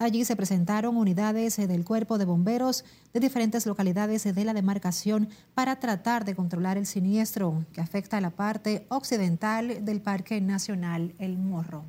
Allí 0.00 0.24
se 0.24 0.36
presentaron 0.36 0.96
unidades 0.96 1.58
eh, 1.58 1.66
del 1.66 1.84
cuerpo 1.84 2.18
de 2.18 2.24
bomberos 2.24 2.84
de 3.12 3.18
diferentes 3.18 3.66
localidades 3.66 4.32
de 4.32 4.44
la 4.44 4.54
demarcación 4.54 5.28
para 5.54 5.80
tratar 5.80 6.24
de 6.24 6.36
controlar 6.36 6.78
el 6.78 6.86
siniestro 6.86 7.64
que 7.72 7.80
afecta 7.80 8.18
a 8.18 8.20
la 8.20 8.30
parte 8.30 8.86
occidental 8.90 9.84
del 9.84 10.00
Parque 10.00 10.40
Nacional 10.40 11.14
El 11.18 11.36
Morro. 11.36 11.84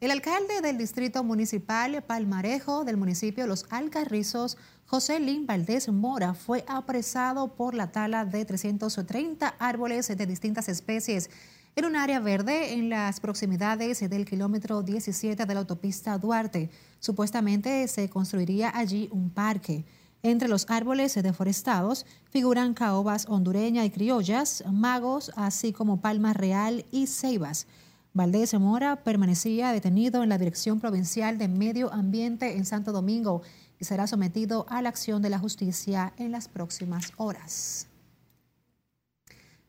El 0.00 0.12
alcalde 0.12 0.60
del 0.60 0.78
Distrito 0.78 1.24
Municipal 1.24 2.02
Palmarejo 2.02 2.84
del 2.84 2.96
municipio 2.96 3.46
Los 3.48 3.66
Alcarrizos, 3.70 4.58
José 4.86 5.18
Lin 5.18 5.46
Valdés 5.46 5.88
Mora, 5.88 6.34
fue 6.34 6.64
apresado 6.68 7.54
por 7.56 7.74
la 7.74 7.90
tala 7.90 8.24
de 8.24 8.44
330 8.44 9.54
árboles 9.58 10.06
de 10.06 10.26
distintas 10.26 10.68
especies 10.68 11.30
en 11.76 11.84
un 11.84 11.96
área 11.96 12.20
verde 12.20 12.74
en 12.74 12.88
las 12.88 13.18
proximidades 13.18 14.08
del 14.08 14.24
kilómetro 14.24 14.82
17 14.82 15.44
de 15.44 15.54
la 15.54 15.60
autopista 15.60 16.16
Duarte. 16.18 16.70
Supuestamente 17.00 17.88
se 17.88 18.08
construiría 18.08 18.70
allí 18.74 19.08
un 19.10 19.30
parque. 19.30 19.84
Entre 20.22 20.48
los 20.48 20.66
árboles 20.70 21.14
deforestados 21.14 22.06
figuran 22.30 22.74
caobas 22.74 23.26
hondureña 23.28 23.84
y 23.84 23.90
criollas, 23.90 24.64
magos, 24.70 25.32
así 25.36 25.72
como 25.72 26.00
palma 26.00 26.32
real 26.32 26.86
y 26.92 27.06
ceibas. 27.08 27.66
Valdés 28.12 28.54
Mora 28.54 29.02
permanecía 29.02 29.72
detenido 29.72 30.22
en 30.22 30.28
la 30.28 30.38
Dirección 30.38 30.78
Provincial 30.78 31.36
de 31.36 31.48
Medio 31.48 31.92
Ambiente 31.92 32.56
en 32.56 32.64
Santo 32.64 32.92
Domingo 32.92 33.42
y 33.80 33.84
será 33.84 34.06
sometido 34.06 34.64
a 34.68 34.80
la 34.80 34.88
acción 34.88 35.20
de 35.20 35.30
la 35.30 35.40
justicia 35.40 36.12
en 36.16 36.30
las 36.30 36.46
próximas 36.46 37.12
horas. 37.16 37.88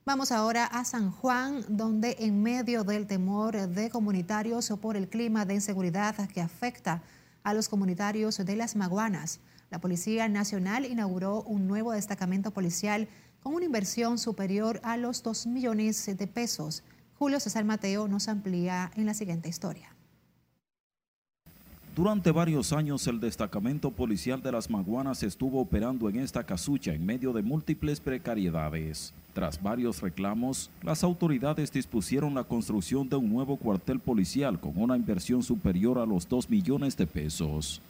Vamos 0.08 0.32
ahora 0.32 0.66
a 0.66 0.86
San 0.86 1.10
Juan, 1.10 1.66
donde 1.68 2.18
en 2.20 2.44
medio 2.44 2.84
del 2.84 3.08
temor 3.08 3.56
de 3.56 3.90
comunitarios 3.90 4.70
o 4.70 4.78
por 4.78 4.98
el 4.98 5.08
clima 5.08 5.46
de 5.46 5.56
inseguridad 5.56 6.30
que 6.30 6.42
afecta 6.42 7.02
a 7.42 7.56
los 7.56 7.68
comunitarios 7.70 8.38
de 8.38 8.56
las 8.56 8.76
Maguanas, 8.76 9.40
la 9.72 9.82
Policía 9.82 10.30
Nacional 10.30 10.86
inauguró 10.86 11.42
un 11.42 11.66
nuevo 11.66 11.92
destacamento 11.92 12.52
policial 12.52 13.08
con 13.42 13.56
una 13.56 13.66
inversión 13.66 14.20
superior 14.20 14.80
a 14.84 14.96
los 14.96 15.24
2 15.24 15.48
millones 15.48 16.06
de 16.06 16.28
pesos. 16.28 16.84
Julio 17.18 17.40
César 17.40 17.66
Mateo 17.66 18.08
nos 18.08 18.28
amplía 18.28 18.92
en 18.96 19.08
la 19.08 19.16
siguiente 19.16 19.50
historia. 19.50 19.90
Durante 21.96 22.30
varios 22.30 22.74
años 22.74 23.08
el 23.08 23.20
destacamento 23.20 23.90
policial 23.90 24.44
de 24.44 24.52
las 24.52 24.70
Maguanas 24.70 25.24
estuvo 25.24 25.60
operando 25.60 26.08
en 26.10 26.18
esta 26.18 26.44
casucha 26.44 26.94
en 26.94 27.04
medio 27.04 27.34
de 27.34 27.42
múltiples 27.42 28.00
precariedades. 28.00 29.16
Tras 29.36 29.62
varios 29.62 30.02
reclamos, 30.02 30.72
las 30.82 31.04
autoridades 31.04 31.70
dispusieron 31.70 32.34
la 32.34 32.46
construcción 32.46 33.10
de 33.10 33.18
un 33.18 33.30
nuevo 33.30 33.58
cuartel 33.58 34.00
policial 34.00 34.58
con 34.58 34.82
una 34.82 34.96
inversión 34.96 35.44
superior 35.44 36.00
a 36.00 36.06
los 36.06 36.30
2 36.30 36.50
millones 36.50 36.96
de 36.96 37.06
pesos. 37.06 37.82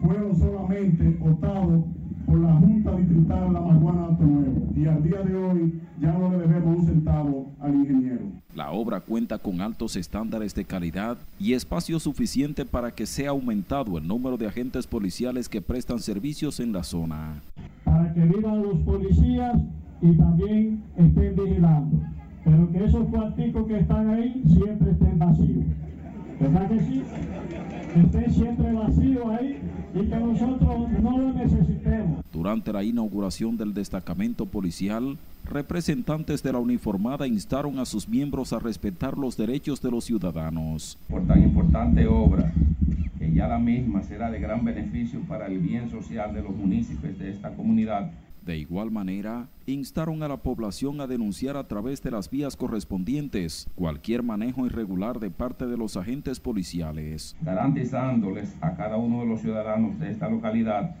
Fueron 0.00 0.36
solamente 0.36 1.18
optados 1.20 1.84
por 2.26 2.38
la 2.40 2.54
Junta 2.54 2.96
Distrital 2.96 3.48
de 3.48 3.52
la 3.52 3.60
Maguana 3.60 4.08
de 4.18 4.24
Nuevo 4.24 4.72
y 4.76 4.86
al 4.86 5.02
día 5.02 5.22
de 5.22 5.34
hoy 5.34 5.80
ya 6.00 6.12
no 6.12 6.30
le 6.30 6.38
debemos 6.38 6.78
un 6.78 6.86
centavo 6.86 7.52
al 7.60 7.74
ingeniero. 7.74 8.20
La 8.54 8.70
obra 8.70 9.00
cuenta 9.00 9.38
con 9.38 9.60
altos 9.60 9.96
estándares 9.96 10.54
de 10.54 10.64
calidad 10.64 11.18
y 11.38 11.54
espacio 11.54 11.98
suficiente 11.98 12.64
para 12.64 12.92
que 12.92 13.06
sea 13.06 13.30
aumentado 13.30 13.98
el 13.98 14.06
número 14.06 14.36
de 14.36 14.46
agentes 14.46 14.86
policiales 14.86 15.48
que 15.48 15.60
prestan 15.60 15.98
servicios 15.98 16.60
en 16.60 16.72
la 16.72 16.82
zona. 16.82 17.42
Para 17.84 18.12
que 18.14 18.20
vivan 18.20 18.62
los 18.62 18.78
policías 18.80 19.56
y 20.00 20.12
también 20.12 20.82
estén 20.96 21.36
vigilando, 21.36 21.98
pero 22.44 22.70
que 22.70 22.84
esos 22.84 23.06
cuarticos 23.08 23.66
que 23.66 23.78
están 23.78 24.08
ahí 24.08 24.42
siempre 24.46 24.92
estén 24.92 25.18
vacíos. 25.18 25.64
¿Verdad 26.40 26.68
que 26.68 26.80
sí? 26.80 27.02
Estén 27.96 28.32
siempre 28.32 28.72
vacíos 28.72 29.26
ahí 29.38 29.58
y 29.94 30.06
que 30.06 30.16
nosotros 30.16 30.88
no 31.02 31.18
lo 31.18 31.32
necesitemos. 31.32 32.24
Durante 32.32 32.72
la 32.72 32.84
inauguración 32.84 33.56
del 33.56 33.74
destacamento 33.74 34.46
policial, 34.46 35.18
representantes 35.44 36.42
de 36.42 36.52
la 36.52 36.58
uniformada 36.58 37.26
instaron 37.26 37.80
a 37.80 37.84
sus 37.84 38.08
miembros 38.08 38.52
a 38.52 38.60
respetar 38.60 39.18
los 39.18 39.36
derechos 39.36 39.82
de 39.82 39.90
los 39.90 40.04
ciudadanos. 40.04 40.98
Por 41.08 41.26
tan 41.26 41.42
importante 41.42 42.06
obra, 42.06 42.52
que 43.18 43.32
ya 43.32 43.48
la 43.48 43.58
misma 43.58 44.02
será 44.02 44.30
de 44.30 44.38
gran 44.38 44.64
beneficio 44.64 45.20
para 45.28 45.46
el 45.46 45.58
bien 45.58 45.90
social 45.90 46.32
de 46.32 46.42
los 46.42 46.54
municipios 46.54 47.18
de 47.18 47.30
esta 47.30 47.50
comunidad, 47.50 48.12
de 48.44 48.58
igual 48.58 48.90
manera, 48.90 49.48
instaron 49.66 50.22
a 50.22 50.28
la 50.28 50.38
población 50.38 51.00
a 51.00 51.06
denunciar 51.06 51.56
a 51.56 51.68
través 51.68 52.02
de 52.02 52.10
las 52.10 52.30
vías 52.30 52.56
correspondientes 52.56 53.68
cualquier 53.74 54.22
manejo 54.22 54.66
irregular 54.66 55.20
de 55.20 55.30
parte 55.30 55.66
de 55.66 55.76
los 55.76 55.96
agentes 55.96 56.40
policiales. 56.40 57.36
Garantizándoles 57.42 58.56
a 58.60 58.74
cada 58.74 58.96
uno 58.96 59.20
de 59.20 59.26
los 59.26 59.40
ciudadanos 59.40 59.98
de 59.98 60.10
esta 60.10 60.28
localidad 60.28 60.96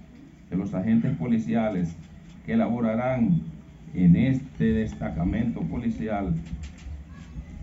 que 0.48 0.56
los 0.56 0.74
agentes 0.74 1.16
policiales 1.16 1.96
que 2.44 2.52
elaborarán 2.52 3.40
en 3.94 4.16
este 4.16 4.72
destacamento 4.72 5.60
policial 5.62 6.34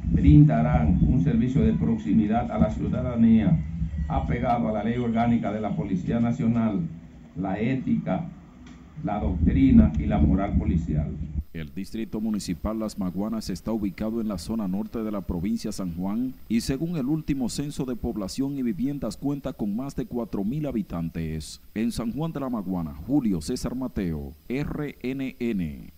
brindarán 0.06 1.00
un 1.08 1.24
servicio 1.24 1.62
de 1.62 1.74
proximidad 1.74 2.52
a 2.52 2.58
la 2.58 2.70
ciudadanía 2.72 3.58
apegado 4.08 4.70
a 4.70 4.72
la 4.72 4.84
ley 4.84 4.98
orgánica 4.98 5.52
de 5.52 5.62
la 5.62 5.76
Policía 5.76 6.20
Nacional, 6.20 6.82
la 7.36 7.60
ética, 7.60 8.26
la 9.04 9.20
doctrina 9.20 9.92
y 10.00 10.06
la 10.06 10.18
moral 10.18 10.58
policial. 10.58 11.16
El 11.54 11.74
distrito 11.74 12.22
municipal 12.22 12.78
Las 12.78 13.00
Maguanas 13.00 13.50
está 13.50 13.72
ubicado 13.72 14.22
en 14.22 14.28
la 14.28 14.38
zona 14.38 14.68
norte 14.68 15.02
de 15.02 15.12
la 15.12 15.22
provincia 15.22 15.72
San 15.72 15.96
Juan 15.96 16.36
y 16.48 16.62
según 16.62 16.98
el 16.98 17.08
último 17.08 17.50
censo 17.50 17.84
de 17.86 17.96
población 17.96 18.58
y 18.58 18.62
viviendas 18.62 19.18
cuenta 19.18 19.54
con 19.54 19.76
más 19.76 19.96
de 19.96 20.08
4.000 20.08 20.68
habitantes. 20.68 21.60
En 21.74 21.92
San 21.92 22.14
Juan 22.14 22.32
de 22.32 22.42
la 22.42 22.50
Maguana, 22.50 22.94
Julio 23.08 23.42
César 23.42 23.74
Mateo, 23.76 24.34
RNN. 24.48 25.92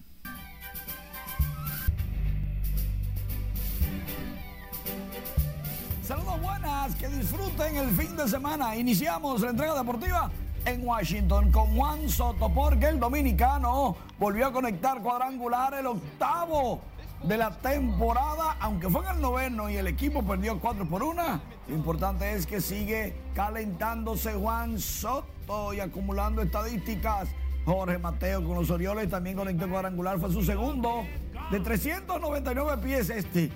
Saludos 6.04 6.42
buenas, 6.42 6.96
que 6.96 7.08
disfruten 7.10 7.76
el 7.76 7.90
fin 7.90 8.16
de 8.16 8.28
semana. 8.28 8.78
Iniciamos 8.78 9.42
la 9.42 9.50
entrega 9.50 9.78
deportiva 9.78 10.32
en 10.66 10.86
Washington 10.86 11.52
con 11.52 11.76
Juan 11.76 12.10
Soto, 12.10 12.50
porque 12.50 12.88
el 12.88 13.00
dominicano 13.00 13.96
volvió 14.18 14.48
a 14.48 14.52
conectar 14.52 15.02
cuadrangular 15.02 15.74
el 15.74 15.88
octavo 15.88 16.82
de 17.24 17.38
la 17.38 17.52
temporada, 17.52 18.58
aunque 18.60 18.90
fue 18.90 19.06
en 19.06 19.16
el 19.16 19.22
noveno 19.22 19.70
y 19.70 19.76
el 19.76 19.88
equipo 19.88 20.24
perdió 20.24 20.60
4 20.60 20.86
por 20.86 21.04
1. 21.04 21.42
Lo 21.68 21.76
importante 21.76 22.34
es 22.34 22.46
que 22.46 22.62
sigue 22.62 23.16
calentándose 23.34 24.34
Juan 24.34 24.80
Soto 24.80 25.74
y 25.74 25.80
acumulando 25.80 26.42
estadísticas. 26.42 27.30
Jorge 27.66 27.98
Mateo 27.98 28.44
con 28.44 28.56
los 28.56 28.70
Orioles 28.70 29.10
también 29.10 29.36
conectó 29.36 29.70
cuadrangular, 29.70 30.20
fue 30.20 30.32
su 30.32 30.44
segundo 30.44 31.04
de 31.52 31.60
399 31.60 32.82
pies 32.82 33.10
este. 33.10 33.52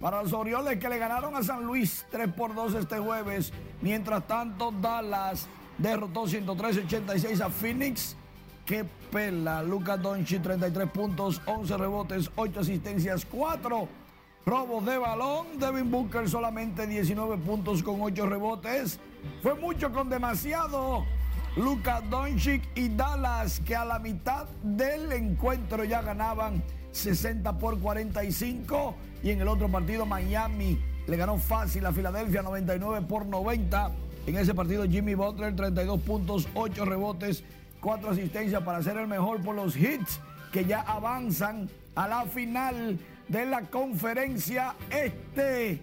Para 0.00 0.22
los 0.22 0.32
Orioles 0.32 0.78
que 0.78 0.88
le 0.88 0.98
ganaron 0.98 1.34
a 1.36 1.42
San 1.42 1.64
Luis 1.64 2.04
3 2.10 2.32
por 2.32 2.54
2 2.54 2.74
este 2.74 2.98
jueves. 2.98 3.52
Mientras 3.80 4.26
tanto, 4.26 4.72
Dallas 4.72 5.48
derrotó 5.78 6.26
103-86 6.26 7.40
a 7.40 7.50
Phoenix. 7.50 8.16
Que 8.66 8.84
pela. 9.10 9.62
Lucas 9.62 10.00
Donchi, 10.00 10.38
33 10.38 10.90
puntos, 10.90 11.40
11 11.44 11.76
rebotes, 11.76 12.30
8 12.34 12.60
asistencias, 12.60 13.26
4 13.26 13.88
robos 14.46 14.86
de 14.86 14.98
balón. 14.98 15.58
Devin 15.58 15.90
Booker 15.90 16.28
solamente 16.28 16.86
19 16.86 17.36
puntos 17.38 17.82
con 17.82 18.00
8 18.00 18.26
rebotes. 18.26 18.98
Fue 19.42 19.54
mucho 19.54 19.92
con 19.92 20.08
demasiado. 20.08 21.04
Lucas 21.56 22.02
Doncic 22.10 22.62
y 22.74 22.88
Dallas 22.88 23.60
que 23.60 23.76
a 23.76 23.84
la 23.84 24.00
mitad 24.00 24.46
del 24.62 25.12
encuentro 25.12 25.84
ya 25.84 26.02
ganaban 26.02 26.64
60 26.90 27.58
por 27.58 27.78
45 27.78 28.94
y 29.22 29.30
en 29.30 29.40
el 29.40 29.46
otro 29.46 29.68
partido 29.68 30.04
Miami 30.04 30.80
le 31.06 31.16
ganó 31.16 31.38
fácil 31.38 31.86
a 31.86 31.92
Filadelfia 31.92 32.42
99 32.42 33.06
por 33.06 33.26
90 33.26 33.92
en 34.26 34.36
ese 34.36 34.54
partido 34.54 34.84
Jimmy 34.84 35.14
Butler, 35.14 35.54
32 35.54 36.00
puntos, 36.00 36.48
8 36.54 36.84
rebotes, 36.84 37.44
4 37.80 38.10
asistencias 38.10 38.62
para 38.62 38.82
ser 38.82 38.96
el 38.96 39.06
mejor 39.06 39.42
por 39.42 39.54
los 39.54 39.76
hits 39.76 40.20
que 40.52 40.64
ya 40.64 40.80
avanzan 40.80 41.68
a 41.94 42.08
la 42.08 42.24
final 42.24 42.98
de 43.28 43.46
la 43.46 43.62
conferencia 43.62 44.74
este. 44.90 45.82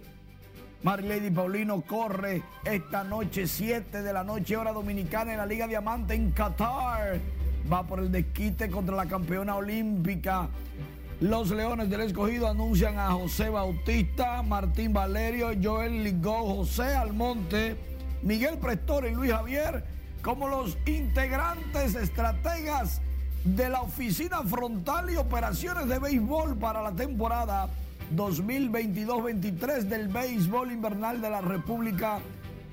Marilady 0.82 1.30
Paulino 1.30 1.82
corre 1.82 2.42
esta 2.64 3.04
noche, 3.04 3.46
7 3.46 4.02
de 4.02 4.12
la 4.12 4.24
noche, 4.24 4.56
hora 4.56 4.72
dominicana 4.72 5.32
en 5.32 5.38
la 5.38 5.46
Liga 5.46 5.68
Diamante 5.68 6.14
en 6.14 6.32
Qatar. 6.32 7.20
Va 7.72 7.86
por 7.86 8.00
el 8.00 8.10
desquite 8.10 8.68
contra 8.68 8.96
la 8.96 9.06
campeona 9.06 9.54
olímpica. 9.54 10.48
Los 11.20 11.52
Leones 11.52 11.88
del 11.88 12.00
Escogido 12.00 12.48
anuncian 12.48 12.98
a 12.98 13.12
José 13.12 13.48
Bautista, 13.48 14.42
Martín 14.42 14.92
Valerio, 14.92 15.50
Joel 15.62 16.02
Ligó, 16.02 16.56
José 16.56 16.96
Almonte 16.96 17.91
Miguel 18.22 18.58
Prestor 18.58 19.06
y 19.06 19.14
Luis 19.14 19.32
Javier 19.32 19.84
como 20.22 20.48
los 20.48 20.78
integrantes 20.86 21.94
estrategas 21.94 23.00
de 23.44 23.68
la 23.68 23.82
Oficina 23.82 24.42
Frontal 24.42 25.10
y 25.10 25.16
Operaciones 25.16 25.88
de 25.88 25.98
Béisbol 25.98 26.56
para 26.56 26.80
la 26.80 26.92
temporada 26.92 27.68
2022-23 28.14 29.82
del 29.82 30.08
béisbol 30.08 30.72
invernal 30.72 31.20
de 31.20 31.30
la 31.30 31.40
República 31.40 32.20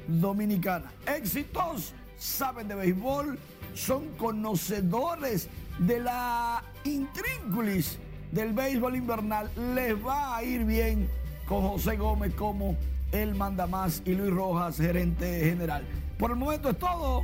Dominicana. 0.07 0.91
Éxitos, 1.07 1.93
saben 2.17 2.67
de 2.67 2.75
béisbol, 2.75 3.39
son 3.73 4.09
conocedores 4.17 5.47
de 5.79 5.99
la 6.01 6.63
intrínculis 6.83 7.97
del 8.31 8.53
béisbol 8.53 8.95
invernal. 8.95 9.49
Les 9.75 9.95
va 9.95 10.37
a 10.37 10.43
ir 10.43 10.65
bien 10.65 11.09
con 11.47 11.67
José 11.67 11.95
Gómez 11.95 12.33
como 12.35 12.75
el 13.11 13.35
manda 13.35 13.67
más 13.67 14.01
y 14.05 14.13
Luis 14.13 14.31
Rojas, 14.31 14.77
gerente 14.77 15.41
general. 15.41 15.83
Por 16.17 16.31
el 16.31 16.37
momento 16.37 16.69
es 16.69 16.77
todo. 16.77 17.23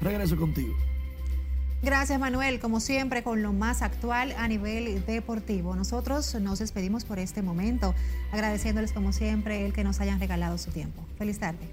Regreso 0.00 0.36
contigo. 0.36 0.74
Gracias 1.82 2.20
Manuel, 2.20 2.60
como 2.60 2.78
siempre 2.78 3.24
con 3.24 3.42
lo 3.42 3.52
más 3.52 3.82
actual 3.82 4.32
a 4.38 4.46
nivel 4.46 5.04
deportivo. 5.04 5.74
Nosotros 5.74 6.32
nos 6.36 6.60
despedimos 6.60 7.04
por 7.04 7.18
este 7.18 7.42
momento, 7.42 7.92
agradeciéndoles 8.30 8.92
como 8.92 9.12
siempre 9.12 9.66
el 9.66 9.72
que 9.72 9.82
nos 9.82 10.00
hayan 10.00 10.20
regalado 10.20 10.58
su 10.58 10.70
tiempo. 10.70 11.04
Feliz 11.18 11.40
tarde. 11.40 11.68